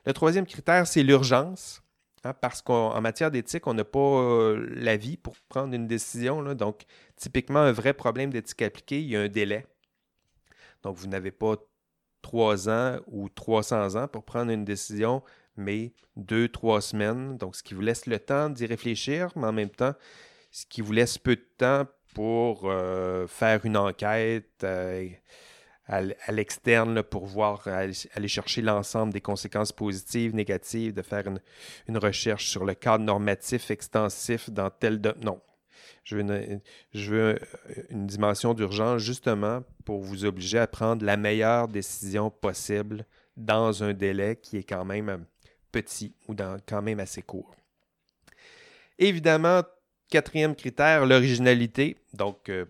Le 0.06 0.14
troisième 0.14 0.46
critère, 0.46 0.88
c'est 0.88 1.04
l'urgence. 1.04 1.82
Hein, 2.26 2.34
parce 2.34 2.62
qu'en 2.62 3.00
matière 3.02 3.32
d'éthique, 3.32 3.68
on 3.68 3.74
n'a 3.74 3.84
pas 3.84 4.00
euh, 4.00 4.66
la 4.76 4.96
vie 4.96 5.18
pour 5.18 5.36
prendre 5.50 5.74
une 5.74 5.88
décision. 5.88 6.42
donc, 6.56 6.84
typiquement, 7.18 7.60
un 7.60 7.74
vrai 7.74 7.94
problème 7.94 8.32
d'éthique 8.32 8.62
appliquée, 8.62 9.02
il 9.02 9.10
y 9.10 9.18
a 9.18 9.22
un 9.22 9.28
délai. 9.28 9.66
Donc, 10.84 10.96
vous 10.96 11.08
n'avez 11.08 11.32
pas 11.32 11.56
trois 12.22 12.70
ans 12.70 12.98
ou 13.08 13.28
300 13.30 13.96
ans 13.96 14.08
pour 14.08 14.24
prendre 14.24 14.52
une 14.52 14.64
décision, 14.64 15.22
mais 15.58 15.94
deux, 16.16 16.48
trois 16.48 16.82
semaines. 16.82 17.38
Donc, 17.38 17.56
ce 17.56 17.64
qui 17.64 17.74
vous 17.74 17.82
laisse 17.82 18.06
le 18.06 18.20
temps 18.20 18.50
d'y 18.50 18.66
réfléchir, 18.66 19.30
mais 19.36 19.48
en 19.48 19.54
même 19.54 19.70
temps, 19.70 19.94
ce 20.52 20.66
qui 20.66 20.82
vous 20.82 20.94
laisse 20.94 21.18
peu 21.18 21.36
de 21.36 21.48
temps 21.58 21.86
pour 22.14 22.64
euh, 22.66 23.28
faire 23.28 23.66
une 23.66 23.78
enquête 23.78 24.64
euh, 24.64 25.08
à, 25.88 26.02
l'externe 26.32 27.04
pour 27.04 27.26
voir, 27.26 27.68
aller, 27.68 28.28
chercher 28.28 28.62
l'ensemble 28.62 29.14
des 29.14 29.22
conséquences 29.22 29.72
positives, 29.72 30.34
négatives, 30.34 30.94
de 30.94 31.02
faire 31.02 31.26
une, 31.88 31.98
recherche 31.98 32.48
sur 32.48 32.66
le 32.66 32.74
cadre 32.74 33.04
normatif 33.04 33.72
extensif 33.72 34.50
dans 34.50 34.70
tel... 34.70 35.02
De... 35.02 35.14
Non. 35.22 35.42
Je 36.04 36.18
veux, 36.18 36.22
une, 36.22 36.62
je 36.94 37.12
veux 37.12 37.40
une 37.90 38.08
dimension 38.08 38.54
d'urgence 38.54 39.02
justement 39.02 39.64
pour 39.86 40.02
vous 40.02 40.26
obliger 40.26 40.60
à 40.60 40.68
prendre 40.68 41.06
la 41.06 41.18
meilleure 41.18 41.68
décision 41.68 42.30
possible 42.30 43.06
dans 43.38 43.84
un 43.84 43.94
délai 43.94 44.36
qui 44.36 44.58
est 44.58 44.64
quand 44.64 44.86
même 44.86 45.26
petit 45.72 46.16
ou 46.28 46.36
dans, 46.36 46.58
quand 46.66 46.82
même 46.82 47.00
assez 47.00 47.22
court. 47.22 47.56
Évidemment, 49.00 49.64
Quatrième 50.14 50.56
critère, 50.56 51.08
l'originalité. 51.08 51.98
Donc, 52.14 52.48
euh, 52.50 52.66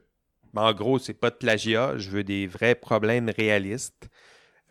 en 0.56 0.72
gros, 0.72 0.98
c'est 0.98 1.14
pas 1.14 1.30
de 1.30 1.36
plagiat. 1.36 1.98
Je 1.98 2.10
veux 2.10 2.24
des 2.24 2.48
vrais 2.48 2.74
problèmes 2.74 3.30
réalistes, 3.30 4.08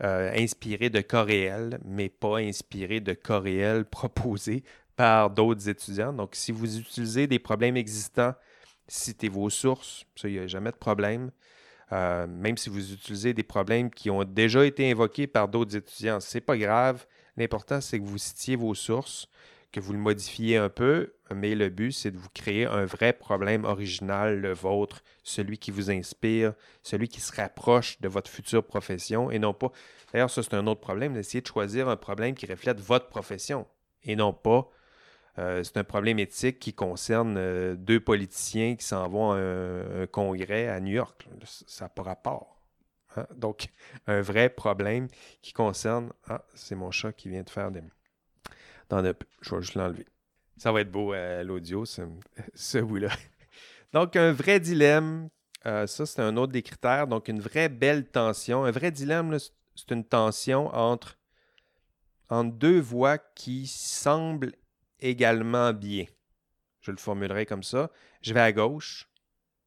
euh, 0.02 0.32
inspirés 0.34 0.88
de 0.88 1.02
cas 1.02 1.22
réels, 1.22 1.78
mais 1.84 2.08
pas 2.08 2.38
inspirés 2.38 3.00
de 3.00 3.12
cas 3.12 3.40
réels 3.40 3.84
proposés 3.90 4.64
par 4.96 5.28
d'autres 5.28 5.68
étudiants. 5.68 6.14
Donc, 6.14 6.30
si 6.34 6.50
vous 6.50 6.78
utilisez 6.78 7.26
des 7.26 7.38
problèmes 7.38 7.76
existants, 7.76 8.32
citez 8.88 9.28
vos 9.28 9.50
sources. 9.50 10.06
Ça, 10.16 10.30
il 10.30 10.32
n'y 10.32 10.38
a 10.38 10.46
jamais 10.46 10.70
de 10.70 10.76
problème. 10.76 11.30
Euh, 11.92 12.26
même 12.26 12.56
si 12.56 12.70
vous 12.70 12.94
utilisez 12.94 13.34
des 13.34 13.42
problèmes 13.42 13.90
qui 13.90 14.08
ont 14.08 14.24
déjà 14.24 14.64
été 14.64 14.90
invoqués 14.90 15.26
par 15.26 15.46
d'autres 15.48 15.76
étudiants, 15.76 16.20
ce 16.20 16.38
n'est 16.38 16.40
pas 16.40 16.56
grave. 16.56 17.04
L'important, 17.36 17.82
c'est 17.82 18.00
que 18.00 18.06
vous 18.06 18.16
citiez 18.16 18.56
vos 18.56 18.74
sources 18.74 19.28
que 19.72 19.80
vous 19.80 19.92
le 19.92 19.98
modifiez 19.98 20.58
un 20.58 20.68
peu, 20.68 21.14
mais 21.34 21.54
le 21.54 21.70
but, 21.70 21.92
c'est 21.92 22.10
de 22.10 22.18
vous 22.18 22.28
créer 22.34 22.66
un 22.66 22.84
vrai 22.84 23.12
problème 23.12 23.64
original, 23.64 24.38
le 24.40 24.52
vôtre, 24.52 25.02
celui 25.22 25.58
qui 25.58 25.70
vous 25.70 25.90
inspire, 25.90 26.52
celui 26.82 27.08
qui 27.08 27.20
se 27.20 27.34
rapproche 27.34 28.00
de 28.00 28.08
votre 28.08 28.30
future 28.30 28.64
profession 28.64 29.30
et 29.30 29.38
non 29.38 29.54
pas. 29.54 29.72
D'ailleurs, 30.12 30.30
ça, 30.30 30.42
c'est 30.42 30.54
un 30.54 30.66
autre 30.66 30.80
problème, 30.80 31.14
d'essayer 31.14 31.40
de 31.40 31.46
choisir 31.46 31.88
un 31.88 31.96
problème 31.96 32.34
qui 32.34 32.46
reflète 32.46 32.80
votre 32.80 33.08
profession 33.08 33.66
et 34.04 34.14
non 34.14 34.32
pas. 34.32 34.68
Euh, 35.38 35.62
c'est 35.64 35.78
un 35.78 35.84
problème 35.84 36.18
éthique 36.18 36.58
qui 36.58 36.74
concerne 36.74 37.36
euh, 37.38 37.74
deux 37.74 38.00
politiciens 38.00 38.76
qui 38.76 38.84
s'en 38.84 39.08
vont 39.08 39.32
à 39.32 39.38
un, 39.38 40.06
congrès 40.06 40.68
à 40.68 40.78
New 40.80 40.92
York. 40.92 41.26
Ça 41.46 41.86
n'a 41.86 41.88
pas 41.88 42.02
rapport. 42.02 42.60
Hein. 43.16 43.26
Donc, 43.34 43.68
un 44.06 44.20
vrai 44.20 44.50
problème 44.50 45.08
qui 45.40 45.54
concerne. 45.54 46.12
Ah, 46.28 46.44
c'est 46.54 46.74
mon 46.74 46.90
chat 46.90 47.12
qui 47.12 47.30
vient 47.30 47.42
de 47.42 47.50
faire 47.50 47.70
des. 47.70 47.80
Je 48.92 49.54
vais 49.54 49.60
juste 49.62 49.74
l'enlever. 49.74 50.06
Ça 50.58 50.70
va 50.70 50.82
être 50.82 50.90
beau 50.90 51.14
euh, 51.14 51.42
l'audio, 51.42 51.84
ce, 51.84 52.02
ce 52.54 52.78
bout-là. 52.78 53.08
Donc, 53.92 54.16
un 54.16 54.32
vrai 54.32 54.60
dilemme. 54.60 55.28
Euh, 55.64 55.86
ça, 55.86 56.04
c'est 56.04 56.20
un 56.20 56.36
autre 56.36 56.52
des 56.52 56.62
critères. 56.62 57.06
Donc, 57.06 57.28
une 57.28 57.40
vraie 57.40 57.68
belle 57.68 58.06
tension. 58.06 58.64
Un 58.64 58.70
vrai 58.70 58.90
dilemme, 58.90 59.36
c'est 59.74 59.90
une 59.90 60.04
tension 60.04 60.66
entre, 60.74 61.18
entre 62.28 62.52
deux 62.52 62.80
voies 62.80 63.18
qui 63.18 63.66
semblent 63.66 64.52
également 65.00 65.72
bien. 65.72 66.04
Je 66.80 66.90
le 66.90 66.96
formulerai 66.98 67.46
comme 67.46 67.62
ça. 67.62 67.90
Je 68.20 68.34
vais 68.34 68.40
à 68.40 68.52
gauche, 68.52 69.08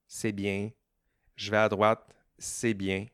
c'est 0.07 0.33
bien. 0.33 0.69
Je 1.35 1.49
vais 1.49 1.57
à 1.57 1.69
droite, 1.69 2.07
c'est 2.37 2.73
bien. 2.73 3.07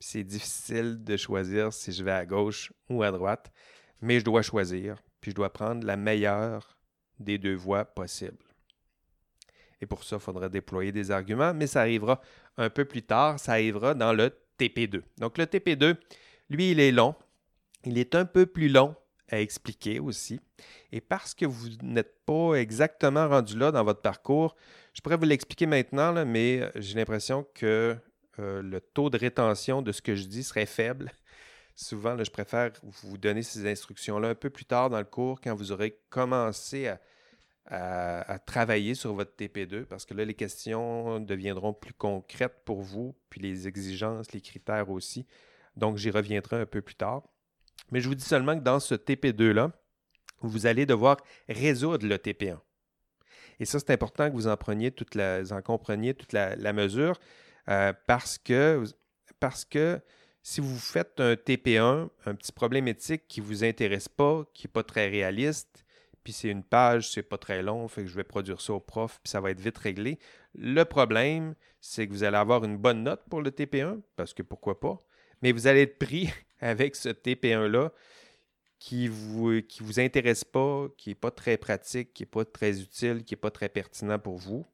C'est 0.00 0.24
difficile 0.24 1.04
de 1.04 1.16
choisir 1.16 1.72
si 1.72 1.92
je 1.92 2.02
vais 2.02 2.12
à 2.12 2.26
gauche 2.26 2.72
ou 2.88 3.02
à 3.02 3.12
droite, 3.12 3.52
mais 4.00 4.18
je 4.18 4.24
dois 4.24 4.42
choisir 4.42 4.96
puis 5.22 5.30
je 5.30 5.36
dois 5.36 5.50
prendre 5.50 5.86
la 5.86 5.96
meilleure 5.96 6.76
des 7.18 7.38
deux 7.38 7.54
voies 7.54 7.86
possibles. 7.86 8.44
Et 9.80 9.86
pour 9.86 10.04
ça, 10.04 10.16
il 10.16 10.22
faudra 10.22 10.48
déployer 10.48 10.92
des 10.92 11.10
arguments, 11.10 11.54
mais 11.54 11.66
ça 11.66 11.80
arrivera 11.80 12.20
un 12.58 12.68
peu 12.68 12.84
plus 12.84 13.02
tard, 13.02 13.40
ça 13.40 13.52
arrivera 13.52 13.94
dans 13.94 14.12
le 14.12 14.30
TP2. 14.58 15.00
Donc 15.18 15.38
le 15.38 15.44
TP2, 15.44 15.96
lui, 16.50 16.72
il 16.72 16.80
est 16.80 16.92
long. 16.92 17.14
Il 17.84 17.98
est 17.98 18.14
un 18.14 18.24
peu 18.24 18.46
plus 18.46 18.68
long 18.68 18.94
à 19.28 19.40
expliquer 19.40 19.98
aussi. 19.98 20.40
Et 20.92 21.00
parce 21.00 21.34
que 21.34 21.46
vous 21.46 21.68
n'êtes 21.82 22.24
pas 22.26 22.54
exactement 22.54 23.28
rendu 23.28 23.58
là 23.58 23.72
dans 23.72 23.82
votre 23.82 24.02
parcours, 24.02 24.54
je 24.92 25.00
pourrais 25.00 25.16
vous 25.16 25.24
l'expliquer 25.24 25.66
maintenant, 25.66 26.24
mais 26.26 26.70
j'ai 26.76 26.96
l'impression 26.96 27.46
que 27.54 27.96
euh, 28.38 28.62
le 28.62 28.80
taux 28.80 29.08
de 29.08 29.18
rétention 29.18 29.82
de 29.82 29.92
ce 29.92 30.02
que 30.02 30.14
je 30.14 30.26
dis 30.26 30.42
serait 30.42 30.66
faible 30.66 31.10
souvent, 31.82 32.22
je 32.22 32.30
préfère 32.30 32.72
vous 32.82 33.18
donner 33.18 33.42
ces 33.42 33.70
instructions-là 33.70 34.28
un 34.30 34.34
peu 34.34 34.50
plus 34.50 34.64
tard 34.64 34.90
dans 34.90 34.98
le 34.98 35.04
cours, 35.04 35.40
quand 35.40 35.54
vous 35.54 35.72
aurez 35.72 35.98
commencé 36.10 36.88
à, 36.88 36.98
travailler 38.44 38.94
sur 38.94 39.14
votre 39.14 39.34
TP2, 39.36 39.84
parce 39.84 40.04
que 40.04 40.14
là, 40.14 40.24
les 40.24 40.34
questions 40.34 41.20
deviendront 41.20 41.72
plus 41.72 41.94
concrètes 41.94 42.64
pour 42.64 42.82
vous, 42.82 43.14
puis 43.30 43.40
les 43.40 43.68
exigences, 43.68 44.32
les 44.32 44.40
critères 44.40 44.90
aussi. 44.90 45.26
Donc, 45.76 45.96
j'y 45.96 46.10
reviendrai 46.10 46.60
un 46.60 46.66
peu 46.66 46.82
plus 46.82 46.96
tard. 46.96 47.22
Mais 47.90 48.00
je 48.00 48.08
vous 48.08 48.14
dis 48.14 48.24
seulement 48.24 48.58
que 48.58 48.64
dans 48.64 48.80
ce 48.80 48.94
TP2-là, 48.94 49.72
vous 50.40 50.66
allez 50.66 50.86
devoir 50.86 51.16
résoudre 51.48 52.06
le 52.06 52.16
TP1. 52.16 52.58
Et 53.60 53.64
ça, 53.64 53.78
c'est 53.78 53.92
important 53.92 54.28
que 54.28 54.34
vous 54.34 54.48
en 54.48 54.56
preniez 54.56 54.92
en 55.50 55.62
compreniez 55.62 56.14
toute 56.14 56.32
la, 56.32 56.72
mesure 56.72 57.18
euh, 57.68 57.92
parce 58.06 58.38
que 58.38 58.84
si 60.42 60.60
vous 60.60 60.78
faites 60.78 61.20
un 61.20 61.34
TP1, 61.34 62.08
un 62.26 62.34
petit 62.34 62.52
problème 62.52 62.88
éthique 62.88 63.28
qui 63.28 63.40
ne 63.40 63.46
vous 63.46 63.64
intéresse 63.64 64.08
pas, 64.08 64.44
qui 64.52 64.66
n'est 64.66 64.72
pas 64.72 64.82
très 64.82 65.08
réaliste, 65.08 65.84
puis 66.24 66.32
c'est 66.32 66.48
une 66.48 66.62
page, 66.62 67.10
c'est 67.10 67.22
pas 67.22 67.38
très 67.38 67.62
long, 67.62 67.88
fait 67.88 68.02
que 68.02 68.08
je 68.08 68.14
vais 68.14 68.24
produire 68.24 68.60
ça 68.60 68.72
au 68.74 68.80
prof, 68.80 69.20
puis 69.22 69.30
ça 69.30 69.40
va 69.40 69.50
être 69.50 69.60
vite 69.60 69.78
réglé. 69.78 70.18
Le 70.54 70.84
problème, 70.84 71.54
c'est 71.80 72.06
que 72.06 72.12
vous 72.12 72.24
allez 72.24 72.36
avoir 72.36 72.64
une 72.64 72.76
bonne 72.76 73.02
note 73.02 73.22
pour 73.28 73.42
le 73.42 73.50
TP1, 73.50 74.00
parce 74.16 74.34
que 74.34 74.42
pourquoi 74.42 74.78
pas, 74.78 75.02
mais 75.42 75.52
vous 75.52 75.66
allez 75.66 75.82
être 75.82 75.98
pris 75.98 76.30
avec 76.60 76.96
ce 76.96 77.08
TP1-là 77.08 77.92
qui 78.78 79.06
vous, 79.06 79.62
qui 79.62 79.82
vous 79.82 80.00
intéresse 80.00 80.44
pas, 80.44 80.88
qui 80.96 81.10
n'est 81.10 81.14
pas 81.14 81.30
très 81.30 81.56
pratique, 81.56 82.12
qui 82.14 82.22
n'est 82.22 82.28
pas 82.28 82.44
très 82.44 82.80
utile, 82.80 83.22
qui 83.24 83.34
n'est 83.34 83.40
pas 83.40 83.50
très 83.52 83.68
pertinent 83.68 84.18
pour 84.18 84.38
vous. 84.38 84.66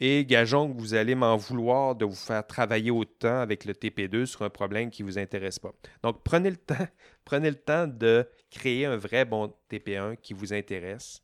Et 0.00 0.24
gageons 0.24 0.72
que 0.72 0.78
vous 0.78 0.94
allez 0.94 1.14
m'en 1.14 1.36
vouloir 1.36 1.94
de 1.94 2.04
vous 2.04 2.14
faire 2.14 2.44
travailler 2.46 2.90
autant 2.90 3.38
avec 3.38 3.64
le 3.64 3.74
TP2 3.74 4.26
sur 4.26 4.42
un 4.42 4.50
problème 4.50 4.90
qui 4.90 5.02
ne 5.04 5.08
vous 5.08 5.18
intéresse 5.18 5.58
pas. 5.58 5.72
Donc, 6.02 6.22
prenez 6.24 6.50
le 6.50 6.56
temps, 6.56 6.86
prenez 7.24 7.50
le 7.50 7.56
temps 7.56 7.86
de 7.86 8.28
créer 8.50 8.86
un 8.86 8.96
vrai 8.96 9.24
bon 9.24 9.52
TP1 9.70 10.16
qui 10.16 10.34
vous 10.34 10.52
intéresse, 10.52 11.22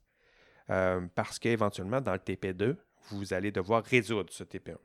euh, 0.70 1.00
parce 1.14 1.38
qu'éventuellement, 1.38 2.00
dans 2.00 2.12
le 2.12 2.18
TP2, 2.18 2.76
vous 3.10 3.34
allez 3.34 3.50
devoir 3.50 3.82
résoudre 3.82 4.32
ce 4.32 4.44
TP1. 4.44 4.76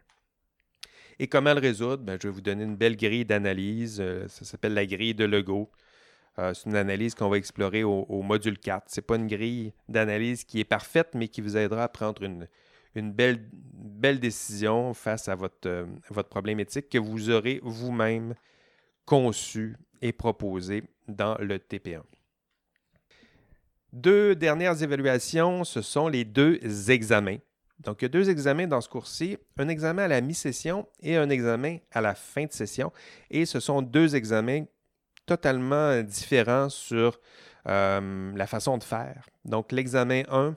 Et 1.19 1.27
comment 1.27 1.53
le 1.53 1.61
résoudre? 1.61 2.03
Ben, 2.03 2.17
je 2.21 2.27
vais 2.27 2.33
vous 2.33 2.41
donner 2.41 2.63
une 2.63 2.75
belle 2.75 2.97
grille 2.97 3.23
d'analyse. 3.23 3.99
Euh, 4.01 4.27
ça 4.27 4.45
s'appelle 4.45 4.73
la 4.73 4.85
grille 4.85 5.13
de 5.13 5.25
Lego. 5.25 5.71
Euh, 6.39 6.53
c'est 6.53 6.69
une 6.69 6.75
analyse 6.75 7.15
qu'on 7.15 7.29
va 7.29 7.37
explorer 7.37 7.83
au, 7.83 8.21
module 8.21 8.57
4. 8.57 8.89
Ce 8.89 8.99
n'est 8.99 9.05
pas 9.05 9.15
une 9.15 9.27
grille 9.27 9.73
d'analyse 9.87 10.43
qui 10.43 10.59
est 10.59 10.65
parfaite, 10.65 11.09
mais 11.13 11.29
qui 11.29 11.39
vous 11.39 11.55
aidera 11.55 11.83
à 11.83 11.87
prendre 11.87 12.23
une, 12.23 12.47
une 12.95 13.11
belle, 13.11 14.19
décision 14.19 14.93
face 14.93 15.27
à 15.27 15.35
votre, 15.35 15.67
euh, 15.67 15.85
votre 16.09 16.29
problématique 16.29 16.89
que 16.89 16.97
vous 16.97 17.29
aurez 17.29 17.59
vous-même 17.63 18.35
conçu 19.05 19.75
et 20.01 20.11
proposé 20.11 20.83
dans 21.07 21.35
le 21.39 21.57
TP1. 21.57 22.01
Deux 23.93 24.35
dernières 24.35 24.83
évaluations, 24.83 25.63
ce 25.63 25.81
sont 25.81 26.07
les 26.07 26.25
deux 26.25 26.59
examens. 26.91 27.37
Donc, 27.79 28.01
il 28.01 28.05
y 28.05 28.07
a 28.07 28.09
deux 28.09 28.29
examens 28.29 28.67
dans 28.67 28.81
ce 28.81 28.89
cours-ci, 28.89 29.37
un 29.57 29.67
examen 29.67 30.03
à 30.03 30.07
la 30.07 30.21
mi-session 30.21 30.87
et 31.01 31.17
un 31.17 31.29
examen 31.29 31.77
à 31.91 32.01
la 32.01 32.15
fin 32.15 32.45
de 32.45 32.51
session. 32.51 32.91
Et 33.29 33.45
ce 33.45 33.59
sont 33.59 33.81
deux 33.81 34.15
examens 34.15 34.65
totalement 35.25 36.01
différents 36.03 36.69
sur 36.69 37.19
euh, 37.67 38.31
la 38.35 38.47
façon 38.47 38.77
de 38.77 38.83
faire. 38.83 39.27
Donc, 39.43 39.71
l'examen 39.71 40.23
1, 40.29 40.55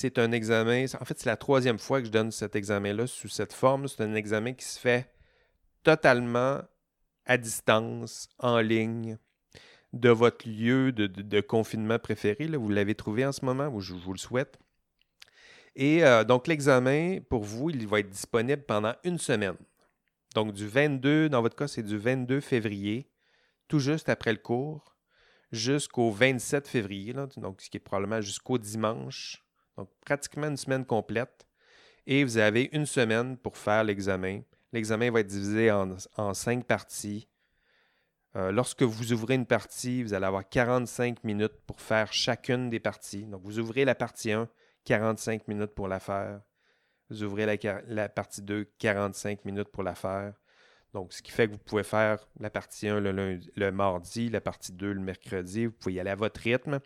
c'est 0.00 0.20
un 0.20 0.30
examen, 0.30 0.84
en 1.00 1.04
fait, 1.04 1.18
c'est 1.18 1.28
la 1.28 1.36
troisième 1.36 1.80
fois 1.80 1.98
que 1.98 2.06
je 2.06 2.12
donne 2.12 2.30
cet 2.30 2.54
examen-là 2.54 3.08
sous 3.08 3.28
cette 3.28 3.52
forme. 3.52 3.88
C'est 3.88 4.04
un 4.04 4.14
examen 4.14 4.52
qui 4.52 4.64
se 4.64 4.78
fait 4.78 5.12
totalement 5.82 6.60
à 7.26 7.36
distance, 7.36 8.28
en 8.38 8.60
ligne, 8.60 9.18
de 9.92 10.10
votre 10.10 10.48
lieu 10.48 10.92
de, 10.92 11.40
confinement 11.40 11.98
préféré. 11.98 12.46
Vous 12.46 12.68
l'avez 12.68 12.94
trouvé 12.94 13.26
en 13.26 13.32
ce 13.32 13.44
moment, 13.44 13.66
ou 13.66 13.80
je 13.80 13.92
vous 13.92 14.12
le 14.12 14.20
souhaite. 14.20 14.60
Et 15.74 16.04
euh, 16.04 16.22
donc, 16.22 16.46
l'examen, 16.46 17.18
pour 17.28 17.42
vous, 17.42 17.70
il 17.70 17.84
va 17.88 17.98
être 17.98 18.10
disponible 18.10 18.62
pendant 18.62 18.94
une 19.02 19.18
semaine. 19.18 19.56
Donc, 20.32 20.52
du 20.52 20.68
22, 20.68 21.28
dans 21.28 21.42
votre 21.42 21.56
cas, 21.56 21.66
c'est 21.66 21.82
du 21.82 21.98
22 21.98 22.38
février, 22.38 23.10
tout 23.66 23.80
juste 23.80 24.08
après 24.08 24.30
le 24.30 24.38
cours, 24.38 24.94
jusqu'au 25.50 26.12
27 26.12 26.68
février, 26.68 27.14
donc 27.14 27.60
ce 27.60 27.68
qui 27.68 27.78
est 27.78 27.80
probablement 27.80 28.20
jusqu'au 28.20 28.58
dimanche. 28.58 29.44
Donc, 29.78 29.88
pratiquement 30.04 30.48
une 30.48 30.56
semaine 30.56 30.84
complète. 30.84 31.46
Et 32.06 32.24
vous 32.24 32.36
avez 32.36 32.68
une 32.72 32.84
semaine 32.84 33.38
pour 33.38 33.56
faire 33.56 33.84
l'examen. 33.84 34.40
L'examen 34.72 35.10
va 35.10 35.20
être 35.20 35.28
divisé 35.28 35.70
en, 35.70 36.34
cinq 36.34 36.66
parties. 36.66 37.28
Euh, 38.34 38.50
lorsque 38.50 38.82
vous 38.82 39.12
ouvrez 39.12 39.34
une 39.34 39.46
partie, 39.46 40.02
vous 40.02 40.14
allez 40.14 40.26
avoir 40.26 40.46
45 40.46 41.22
minutes 41.22 41.60
pour 41.66 41.80
faire 41.80 42.12
chacune 42.12 42.70
des 42.70 42.80
parties. 42.80 43.24
Donc, 43.24 43.42
vous 43.44 43.60
ouvrez 43.60 43.84
la 43.84 43.94
partie 43.94 44.32
1, 44.32 44.48
45 44.84 45.46
minutes 45.46 45.74
pour 45.74 45.86
la 45.86 46.00
faire. 46.00 46.40
Vous 47.08 47.22
ouvrez 47.22 47.46
la, 47.86 48.08
partie 48.08 48.42
2, 48.42 48.64
45 48.78 49.44
minutes 49.44 49.68
pour 49.68 49.84
la 49.84 49.94
faire. 49.94 50.34
Donc, 50.92 51.12
ce 51.12 51.22
qui 51.22 51.30
fait 51.30 51.46
que 51.46 51.52
vous 51.52 51.58
pouvez 51.58 51.84
faire 51.84 52.26
la 52.40 52.50
partie 52.50 52.88
1 52.88 53.00
le, 53.00 53.40
le 53.54 53.70
mardi, 53.70 54.28
la 54.28 54.40
partie 54.40 54.72
2 54.72 54.92
le 54.92 55.00
mercredi. 55.00 55.66
Vous 55.66 55.72
pouvez 55.72 55.94
y 55.94 56.00
aller 56.00 56.10
à 56.10 56.16
votre 56.16 56.40
rythme. 56.40 56.80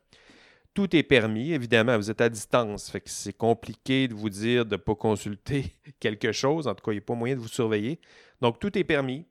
Tout 0.74 0.96
est 0.96 1.02
permis, 1.02 1.52
évidemment, 1.52 1.96
vous 1.98 2.10
êtes 2.10 2.22
à 2.22 2.30
distance, 2.30 2.90
fait 2.90 3.02
que 3.02 3.10
c'est 3.10 3.34
compliqué 3.34 4.08
de 4.08 4.14
vous 4.14 4.30
dire 4.30 4.64
de 4.64 4.76
ne 4.76 4.80
pas 4.80 4.94
consulter 4.94 5.74
quelque 6.00 6.32
chose. 6.32 6.66
En 6.66 6.74
tout 6.74 6.82
cas, 6.82 6.92
il 6.92 6.96
n'y 6.96 7.02
a 7.02 7.04
pas 7.04 7.14
moyen 7.14 7.34
de 7.34 7.40
vous 7.40 7.48
surveiller. 7.48 8.00
Donc, 8.40 8.58
tout 8.58 8.76
est 8.78 8.84
permis, 8.84 9.26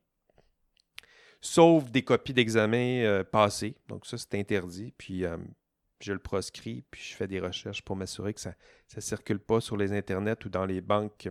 sauf 1.40 1.90
des 1.90 2.04
copies 2.04 2.34
d'examen 2.34 3.04
euh, 3.04 3.24
passés. 3.24 3.76
Donc, 3.88 4.06
ça, 4.06 4.18
c'est 4.20 4.36
interdit. 4.36 4.94
Puis, 4.98 5.26
euh, 5.26 5.38
je 6.00 6.14
le 6.14 6.20
proscris, 6.20 6.84
puis 6.92 7.02
je 7.02 7.16
fais 7.16 7.28
des 7.28 7.40
recherches 7.40 7.82
pour 7.82 7.96
m'assurer 7.96 8.34
que 8.34 8.42
ça 8.42 8.54
ne 8.96 9.02
circule 9.02 9.40
pas 9.40 9.62
sur 9.62 9.78
les 9.78 9.94
internets 9.94 10.46
ou 10.46 10.50
dans 10.50 10.66
les 10.66 10.82
banques 10.82 11.30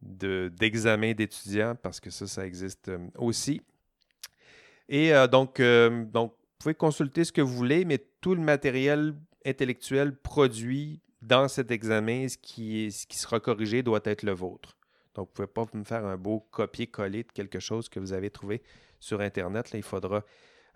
d'examen 0.00 1.12
d'étudiants, 1.12 1.74
parce 1.76 2.00
que 2.00 2.10
ça, 2.10 2.26
ça 2.26 2.46
existe 2.46 2.88
euh, 2.88 2.98
aussi. 3.16 3.60
Et 4.88 5.14
euh, 5.14 5.26
donc, 5.26 5.60
donc, 6.12 6.34
pouvez 6.58 6.74
consulter 6.74 7.24
ce 7.24 7.32
que 7.32 7.40
vous 7.40 7.54
voulez, 7.54 7.84
mais 7.84 7.98
tout 8.20 8.34
le 8.34 8.40
matériel 8.40 9.14
intellectuel 9.44 10.16
produit 10.16 11.00
dans 11.22 11.48
cet 11.48 11.70
examen, 11.70 12.28
ce 12.28 12.36
qui, 12.36 12.90
sera 12.92 13.40
corrigé, 13.40 13.82
doit 13.82 14.00
être 14.04 14.22
le 14.22 14.32
vôtre. 14.32 14.76
Donc, 15.14 15.28
vous 15.34 15.42
ne 15.42 15.46
pouvez 15.46 15.66
pas 15.66 15.78
me 15.78 15.84
faire 15.84 16.04
un 16.04 16.16
beau 16.16 16.40
copier-coller 16.50 17.22
de 17.22 17.32
quelque 17.32 17.60
chose 17.60 17.88
que 17.88 18.00
vous 18.00 18.12
avez 18.12 18.30
trouvé 18.30 18.62
sur 19.00 19.20
Internet. 19.20 19.72
Là, 19.72 19.78
il 19.78 19.82
faudra 19.82 20.24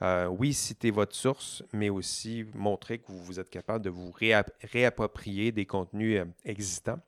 euh, 0.01 0.27
oui, 0.27 0.55
citer 0.55 0.91
votre 0.91 1.15
source, 1.15 1.63
mais 1.73 1.89
aussi 1.91 2.47
montrer 2.55 2.99
que 2.99 3.07
vous, 3.09 3.41
êtes 3.41 3.51
capable 3.51 3.85
de 3.85 3.91
vous 3.91 4.13
réapproprier 4.13 5.51
des 5.51 5.67
contenus 5.67 6.21
euh, 6.21 6.25
existants. 6.45 7.01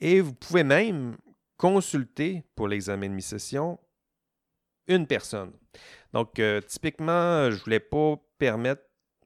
Et 0.00 0.20
vous 0.20 0.34
pouvez 0.34 0.64
même 0.64 1.16
consulter 1.56 2.42
pour 2.56 2.66
l'examen 2.66 3.08
de 3.08 3.14
mi-session 3.14 3.78
une 4.88 5.06
personne. 5.06 5.52
Donc, 6.12 6.38
euh, 6.38 6.60
typiquement, 6.60 7.50
je 7.50 7.56
ne 7.56 7.60
voulais 7.60 7.80
pas 7.80 8.16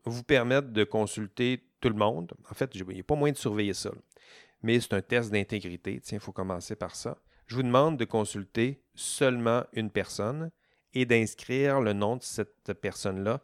vous 0.04 0.22
permettre 0.22 0.68
de 0.68 0.84
consulter 0.84 1.68
tout 1.80 1.88
le 1.88 1.94
monde. 1.96 2.32
En 2.50 2.54
fait, 2.54 2.70
il 2.74 2.86
n'y 2.86 3.00
a 3.00 3.02
pas 3.02 3.16
moyen 3.16 3.32
de 3.32 3.38
surveiller 3.38 3.74
ça. 3.74 3.90
Mais 4.62 4.80
c'est 4.80 4.94
un 4.94 5.02
test 5.02 5.30
d'intégrité. 5.30 6.00
Tiens, 6.00 6.18
il 6.18 6.20
faut 6.20 6.32
commencer 6.32 6.76
par 6.76 6.94
ça. 6.94 7.18
Je 7.46 7.56
vous 7.56 7.62
demande 7.62 7.96
de 7.96 8.04
consulter 8.04 8.82
seulement 8.94 9.64
une 9.72 9.90
personne 9.90 10.50
et 10.94 11.04
d'inscrire 11.04 11.80
le 11.80 11.92
nom 11.92 12.16
de 12.16 12.22
cette 12.22 12.72
personne-là 12.72 13.40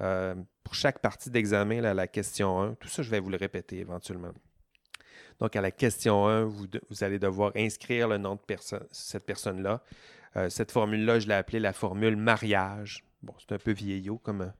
euh, 0.00 0.34
pour 0.62 0.74
chaque 0.74 1.00
partie 1.00 1.30
d'examen, 1.30 1.84
à 1.84 1.94
la 1.94 2.06
question 2.06 2.60
1. 2.60 2.74
Tout 2.74 2.88
ça, 2.88 3.02
je 3.02 3.10
vais 3.10 3.20
vous 3.20 3.30
le 3.30 3.36
répéter 3.36 3.78
éventuellement. 3.78 4.32
Donc, 5.40 5.54
à 5.56 5.60
la 5.60 5.70
question 5.70 6.26
1, 6.26 6.44
vous, 6.44 6.66
allez 7.00 7.18
devoir 7.18 7.52
inscrire 7.56 8.08
le 8.08 8.18
nom 8.18 8.34
de 8.34 8.56
cette 8.90 9.24
personne-là. 9.24 9.82
Euh, 10.36 10.48
cette 10.48 10.72
formule-là, 10.72 11.20
je 11.20 11.28
l'ai 11.28 11.34
appelée 11.34 11.60
la 11.60 11.72
formule 11.72 12.16
mariage. 12.16 13.04
Bon, 13.22 13.34
c'est 13.38 13.52
un 13.52 13.58
peu 13.58 13.72
vieillot 13.72 14.18
comme, 14.18 14.52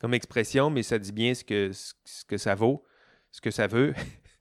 comme 0.00 0.14
expression, 0.14 0.70
mais 0.70 0.82
ça 0.82 0.98
dit 0.98 1.12
bien 1.12 1.34
ce 1.34 1.44
que, 1.44 1.70
ce 1.72 2.24
que 2.24 2.36
ça 2.36 2.54
vaut, 2.54 2.84
ce 3.30 3.40
que 3.40 3.50
ça 3.50 3.66
veut. 3.66 3.94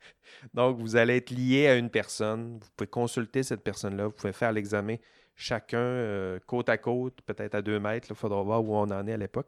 Donc, 0.54 0.80
vous 0.80 0.96
allez 0.96 1.18
être 1.18 1.32
lié 1.32 1.68
à 1.68 1.76
une 1.76 1.90
personne. 1.90 2.60
Vous 2.62 2.70
pouvez 2.76 2.90
consulter 2.90 3.44
cette 3.44 3.64
personne-là. 3.64 4.08
Vous 4.08 4.14
pouvez 4.14 4.34
faire 4.34 4.52
l'examen 4.52 4.98
chacun 5.36 5.78
euh, 5.78 6.40
côte 6.48 6.70
à 6.70 6.78
côte, 6.78 7.22
peut-être 7.22 7.56
à 7.56 7.62
deux 7.62 7.80
mètres. 7.80 8.08
Il 8.10 8.16
faudra 8.16 8.42
voir 8.42 8.64
où 8.64 8.76
on 8.76 8.90
en 8.90 9.08
est 9.08 9.14
à 9.14 9.18
l'époque, 9.18 9.48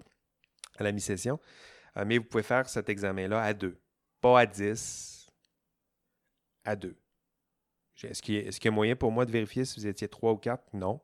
à 0.77 0.83
la 0.83 0.91
mi-session. 0.91 1.39
Euh, 1.97 2.05
mais 2.05 2.17
vous 2.17 2.25
pouvez 2.25 2.43
faire 2.43 2.67
cet 2.69 2.89
examen-là 2.89 3.41
à 3.41 3.53
deux. 3.53 3.79
Pas 4.21 4.41
à 4.41 4.45
dix, 4.45 5.29
à 6.63 6.75
deux. 6.75 6.95
Est-ce 8.03 8.21
qu'il 8.21 8.35
y, 8.35 8.67
a 8.67 8.71
moyen 8.71 8.95
pour 8.95 9.11
moi 9.11 9.25
de 9.25 9.31
vérifier 9.31 9.65
si 9.65 9.79
vous 9.79 9.87
étiez 9.87 10.07
trois 10.07 10.33
ou 10.33 10.37
quatre? 10.37 10.63
Non. 10.73 11.01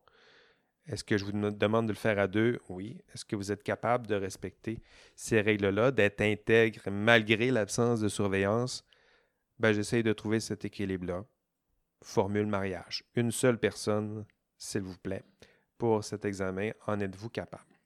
Est-ce 0.88 1.04
que 1.04 1.18
je 1.18 1.24
vous 1.24 1.32
demande 1.32 1.88
de 1.88 1.94
le 1.94 1.98
faire 1.98 2.20
à 2.20 2.28
deux? 2.28 2.60
Oui. 2.68 3.00
Est-ce 3.14 3.24
que 3.24 3.36
vous 3.36 3.52
êtes 3.52 3.64
capable 3.64 4.08
de 4.08 4.16
respecter 4.16 4.80
ces 5.16 5.40
règles-là, 5.40 5.92
d'être 5.92 6.22
intègre 6.22 6.90
malgré 6.92 7.52
l'absence 7.52 8.02
de 8.02 8.10
surveillance? 8.10 8.86
Ben, 9.60 9.72
J'essaie 9.72 10.04
de 10.04 10.12
trouver 10.12 10.40
cet 10.40 10.66
équilibre-là. 10.66 11.24
Formule 12.02 12.48
mariage. 12.48 13.04
Une 13.16 13.32
seule 13.32 13.58
personne 13.58 14.26
s'il 14.58 14.82
vous 14.82 14.98
plaît, 14.98 15.24
pour 15.78 16.04
cet 16.04 16.26
examen. 16.26 16.72
En 16.88 17.00
êtes-vous 17.00 17.30
capable? 17.30 17.80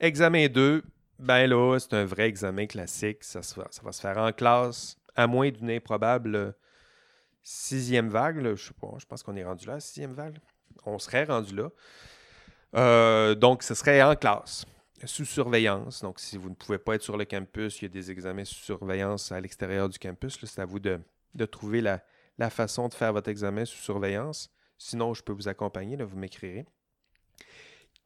Examen 0.00 0.48
2, 0.48 0.82
ben 1.18 1.46
là, 1.46 1.78
c'est 1.78 1.94
un 1.94 2.04
vrai 2.04 2.28
examen 2.28 2.66
classique. 2.66 3.24
Ça, 3.24 3.40
va 3.82 3.92
se 3.92 4.00
faire 4.00 4.18
en 4.18 4.32
classe, 4.32 4.96
à 5.14 5.26
moins 5.26 5.50
d'une 5.50 5.70
improbable 5.70 6.54
sixième 7.42 8.08
vague. 8.08 8.40
je 8.54 8.66
sais 8.68 8.74
pas, 8.74 8.94
je 8.98 9.06
pense 9.06 9.22
qu'on 9.22 9.36
est 9.36 9.44
rendu 9.44 9.66
là, 9.66 9.80
sixième 9.80 10.12
vague. 10.12 10.38
On 10.84 10.98
serait 10.98 11.24
rendu 11.24 11.54
là. 11.54 11.70
Euh, 12.74 13.34
donc, 13.34 13.62
ce 13.62 13.74
serait 13.74 14.02
en 14.02 14.14
classe, 14.14 14.66
sous 15.04 15.24
surveillance. 15.24 16.02
Donc, 16.02 16.20
si 16.20 16.36
vous 16.36 16.50
ne 16.50 16.54
pouvez 16.54 16.78
pas 16.78 16.94
être 16.94 17.02
sur 17.02 17.16
le 17.16 17.24
campus, 17.24 17.80
il 17.80 17.84
y 17.84 17.86
a 17.86 17.88
des 17.88 18.10
examens 18.10 18.44
sous 18.44 18.62
surveillance 18.62 19.32
à 19.32 19.40
l'extérieur 19.40 19.88
du 19.88 19.98
campus. 19.98 20.38
C'est 20.44 20.60
à 20.60 20.66
vous 20.66 20.78
de, 20.78 21.00
trouver 21.46 21.80
la, 21.80 22.50
façon 22.50 22.88
de 22.88 22.94
faire 22.94 23.12
votre 23.12 23.28
examen 23.28 23.64
sous 23.64 23.78
surveillance. 23.78 24.50
Sinon, 24.76 25.14
je 25.14 25.22
peux 25.22 25.32
vous 25.32 25.48
accompagner, 25.48 25.96
vous 25.96 26.16
m'écrirez. 26.16 26.66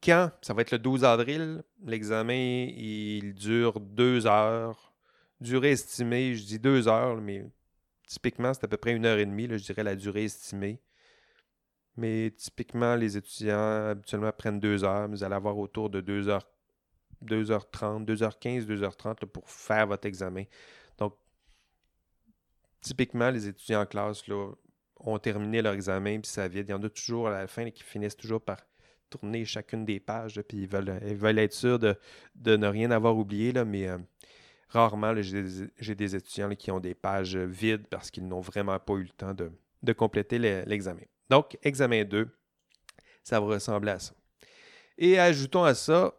quand? 0.03 0.31
Ça 0.41 0.53
va 0.53 0.61
être 0.61 0.71
le 0.71 0.79
12 0.79 1.03
avril. 1.03 1.63
L'examen, 1.85 2.67
il 2.75 3.33
dure 3.35 3.79
deux 3.79 4.25
heures. 4.25 4.93
Durée 5.39 5.71
estimée, 5.71 6.35
je 6.35 6.45
dis 6.45 6.59
deux 6.59 6.87
heures, 6.87 7.17
mais 7.17 7.45
typiquement, 8.07 8.53
c'est 8.53 8.63
à 8.63 8.67
peu 8.67 8.77
près 8.77 8.93
une 8.93 9.05
heure 9.05 9.17
et 9.17 9.25
demie, 9.25 9.47
je 9.49 9.63
dirais 9.63 9.83
la 9.83 9.95
durée 9.95 10.23
estimée. 10.23 10.79
Mais 11.95 12.31
typiquement, 12.35 12.95
les 12.95 13.17
étudiants 13.17 13.89
habituellement 13.89 14.31
prennent 14.31 14.59
deux 14.59 14.83
heures. 14.83 15.07
Vous 15.07 15.23
allez 15.23 15.35
avoir 15.35 15.57
autour 15.57 15.89
de 15.89 16.01
2h, 16.01 16.41
2h30, 17.23 18.05
2h15, 18.05 18.65
2h30 18.65 19.25
pour 19.27 19.49
faire 19.49 19.87
votre 19.87 20.07
examen. 20.07 20.43
Donc, 20.97 21.15
typiquement, 22.81 23.29
les 23.29 23.47
étudiants 23.47 23.81
en 23.81 23.85
classe 23.85 24.27
là, 24.27 24.51
ont 24.99 25.19
terminé 25.19 25.61
leur 25.61 25.73
examen, 25.73 26.19
puis 26.19 26.31
ça 26.31 26.47
vide. 26.47 26.65
Il 26.69 26.71
y 26.71 26.73
en 26.73 26.83
a 26.83 26.89
toujours 26.89 27.27
à 27.27 27.31
la 27.31 27.47
fin 27.47 27.69
qui 27.69 27.83
finissent 27.83 28.17
toujours 28.17 28.41
par 28.41 28.57
tourner 29.09 29.45
chacune 29.45 29.85
des 29.85 29.99
pages, 29.99 30.41
puis 30.47 30.63
ils 30.63 30.67
veulent, 30.67 30.99
ils 31.05 31.15
veulent 31.15 31.37
être 31.37 31.53
sûrs 31.53 31.77
de, 31.77 31.95
ne 32.35 32.67
rien 32.67 32.89
avoir 32.89 33.15
oublié, 33.15 33.51
là, 33.51 33.63
mais 33.63 33.87
euh, 33.87 33.97
rarement, 34.69 35.13
j'ai 35.21 35.95
des, 35.95 36.15
étudiants 36.15 36.55
qui 36.55 36.71
ont 36.71 36.79
des 36.79 36.95
pages 36.95 37.37
vides 37.37 37.87
parce 37.89 38.09
qu'ils 38.09 38.27
n'ont 38.27 38.41
vraiment 38.41 38.79
pas 38.79 38.93
eu 38.93 39.03
le 39.03 39.09
temps 39.09 39.33
de, 39.33 39.93
compléter 39.93 40.39
l'examen. 40.39 41.03
Donc, 41.29 41.57
examen 41.63 42.03
2, 42.03 42.27
ça 43.23 43.39
va 43.39 43.47
ressembler 43.47 43.91
à 43.91 43.99
ça. 43.99 44.13
Et 44.97 45.19
ajoutons 45.19 45.63
à 45.63 45.73
ça, 45.73 46.13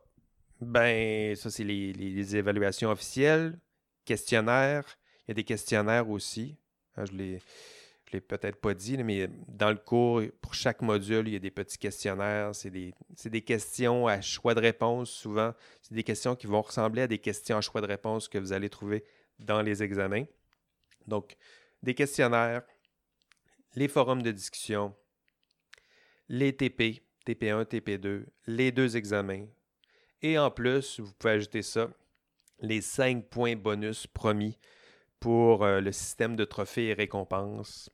ben, 0.61 1.37
ça, 1.37 1.51
c'est 1.51 1.65
les, 1.65 2.37
évaluations 2.37 2.91
officielles, 2.91 3.59
questionnaires. 4.05 4.85
Il 5.27 5.31
y 5.31 5.33
a 5.33 5.35
des 5.35 5.45
questionnaires 5.45 6.09
aussi. 6.09 6.57
Hein, 6.97 7.05
je 7.07 7.13
l'ai 7.13 7.41
l'ai 8.15 8.21
peut-être 8.21 8.61
pas 8.61 8.75
dit, 8.75 8.97
mais 8.99 9.29
dans 9.49 9.71
le 9.71 9.77
cours, 9.77 10.23
pour 10.41 10.55
chaque 10.55 10.83
module, 10.83 11.27
il 11.29 11.35
y 11.35 11.37
a 11.37 11.41
des 11.41 11.51
petits 11.51 11.79
questionnaires. 11.79 12.55
C'est 12.55 12.71
des, 12.71 12.95
des, 13.25 13.43
questions 13.43 14.07
à 14.07 14.21
choix 14.21 14.55
de 14.55 14.61
réponse, 14.61 15.11
souvent. 15.11 15.53
C'est 15.83 15.95
des 15.95 16.03
questions 16.03 16.37
qui 16.37 16.47
vont 16.47 16.63
ressembler 16.63 17.03
à 17.03 17.07
des 17.07 17.19
questions 17.19 17.57
à 17.57 17.61
choix 17.61 17.81
de 17.81 17.87
réponse 17.87 18.29
que 18.29 18.39
vous 18.39 18.53
allez 18.53 18.71
trouver 18.71 19.05
dans 19.39 19.63
les 19.63 19.83
examens. 19.83 20.25
Donc, 21.07 21.37
des 21.83 21.95
questionnaires, 21.95 22.63
les 23.75 23.89
forums 23.89 24.23
de 24.23 24.31
discussion, 24.31 24.95
les 26.29 26.55
TP, 26.55 27.03
TP1, 27.27 27.65
TP2, 27.65 28.27
les 28.47 28.73
deux 28.73 28.97
examens. 28.97 29.47
Et 30.23 30.39
en 30.39 30.51
plus, 30.51 31.01
vous 31.01 31.13
pouvez 31.15 31.35
ajouter 31.35 31.63
ça, 31.63 31.91
les 32.61 32.81
cinq 32.81 33.29
points 33.29 33.57
bonus 33.57 34.07
promis 34.07 34.59
pour 35.21 35.65
euh, 35.65 35.81
le 35.81 35.93
système 35.93 36.37
de 36.37 36.45
trophées 36.45 36.89
et 36.89 36.95
récompenses 36.95 37.91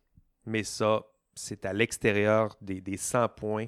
mais 0.46 0.64
ça, 0.64 1.02
c'est 1.34 1.64
à 1.64 1.72
l'extérieur 1.72 2.56
des, 2.60 2.96
100 2.96 3.28
points 3.30 3.66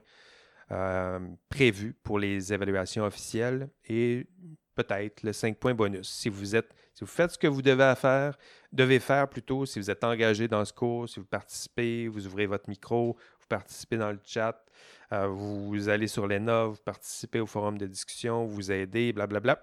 euh, 0.70 1.20
prévus 1.48 1.94
pour 2.02 2.18
les 2.18 2.52
évaluations 2.52 3.04
officielles 3.04 3.68
et 3.88 4.26
peut-être 4.74 5.22
le 5.22 5.32
5 5.32 5.58
points 5.58 5.74
bonus. 5.74 6.08
Si 6.08 6.28
vous 6.28 6.56
êtes, 6.56 6.74
si 6.94 7.00
vous 7.04 7.10
faites 7.10 7.32
ce 7.32 7.38
que 7.38 7.46
vous 7.46 7.62
devez 7.62 7.94
faire, 7.96 8.36
devez 8.72 9.00
faire 9.00 9.28
plutôt, 9.28 9.66
si 9.66 9.78
vous 9.78 9.90
êtes 9.90 10.04
engagé 10.04 10.48
dans 10.48 10.64
ce 10.64 10.72
cours, 10.72 11.08
si 11.08 11.20
vous 11.20 11.26
participez, 11.26 12.08
vous 12.08 12.26
ouvrez 12.26 12.46
votre 12.46 12.68
micro, 12.68 13.16
vous 13.40 13.46
participez 13.48 13.96
dans 13.96 14.10
le 14.10 14.20
chat, 14.24 14.64
euh, 15.12 15.26
vous 15.26 15.88
allez 15.88 16.06
sur 16.06 16.26
l'ENA, 16.26 16.64
vous 16.66 16.82
participez 16.84 17.40
au 17.40 17.46
forum 17.46 17.78
de 17.78 17.86
discussion, 17.86 18.44
vous 18.46 18.70
aidez, 18.70 19.12
blablabla. 19.12 19.60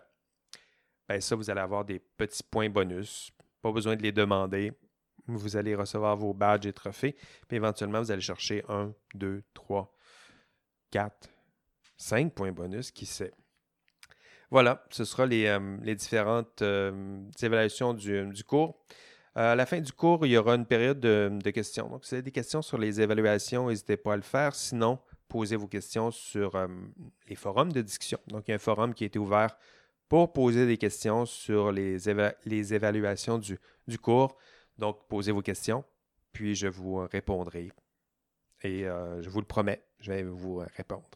Bien, 1.08 1.20
ça, 1.20 1.36
vous 1.36 1.50
allez 1.50 1.62
avoir 1.62 1.86
des 1.86 2.00
petits 2.00 2.44
points 2.44 2.70
bonus. 2.70 3.32
Pas 3.62 3.72
besoin 3.72 3.96
de 3.96 4.02
les 4.04 4.12
demander 4.12 4.74
vous 5.38 5.58
allez 5.58 5.76
recevoir 5.76 6.16
vos 6.16 6.34
badges 6.34 6.66
et 6.66 6.74
trophées. 6.74 7.16
Puis 7.48 7.58
éventuellement, 7.58 8.02
vous 8.02 8.12
allez 8.12 8.22
chercher 8.22 8.64
1, 8.68 8.94
2, 9.16 9.44
3, 9.54 9.94
4, 10.92 11.30
5 11.98 12.34
points 12.34 12.52
bonus, 12.52 12.92
qui 12.92 13.06
sait. 13.06 13.34
Voilà, 14.52 14.84
ce 14.90 15.06
sera 15.06 15.28
les, 15.28 15.46
euh, 15.46 15.96
différentes 15.96 16.64
euh, 16.64 17.22
évaluations 17.42 17.94
du, 17.94 18.44
cours. 18.48 18.80
Euh, 19.38 19.52
à 19.52 19.56
la 19.56 19.68
fin 19.68 19.80
du 19.80 19.92
cours, 19.92 20.26
il 20.26 20.32
y 20.32 20.38
aura 20.38 20.56
une 20.56 20.66
période 20.66 21.00
de, 21.00 21.52
questions. 21.52 21.88
Donc, 21.88 22.04
si 22.04 22.12
vous 22.12 22.16
avez 22.16 22.24
des 22.24 22.32
questions 22.32 22.64
sur 22.64 22.80
les 22.80 23.00
évaluations, 23.00 23.70
n'hésitez 23.70 23.96
pas 23.96 24.14
à 24.14 24.16
le 24.16 24.24
faire. 24.24 24.56
Sinon, 24.56 25.00
posez 25.28 25.56
vos 25.56 25.68
questions 25.68 26.10
sur 26.10 26.68
les 27.28 27.36
forums 27.36 27.72
de 27.72 27.82
discussion. 27.82 28.20
Donc, 28.28 28.48
il 28.48 28.52
y 28.52 28.54
a 28.54 28.56
un 28.56 28.60
forum 28.60 28.96
qui 28.96 29.04
a 29.04 29.08
été 29.08 29.20
ouvert 29.20 29.56
pour 30.08 30.34
poser 30.34 30.66
des 30.66 30.78
questions 30.78 31.28
sur 31.28 31.72
les, 31.72 32.10
évaluations 32.74 33.38
du, 33.38 34.00
cours. 34.00 34.36
Donc, 34.80 35.08
posez 35.08 35.32
vos 35.32 35.44
questions, 35.44 35.84
puis 36.32 36.56
je 36.56 36.68
vous 36.68 37.08
répondrai. 37.12 37.72
Et 38.64 38.86
je 38.86 39.30
vous 39.30 39.42
le 39.42 39.46
promets, 39.46 39.84
je 40.00 40.12
vais 40.12 40.24
vous 40.24 40.64
répondre. 40.76 41.10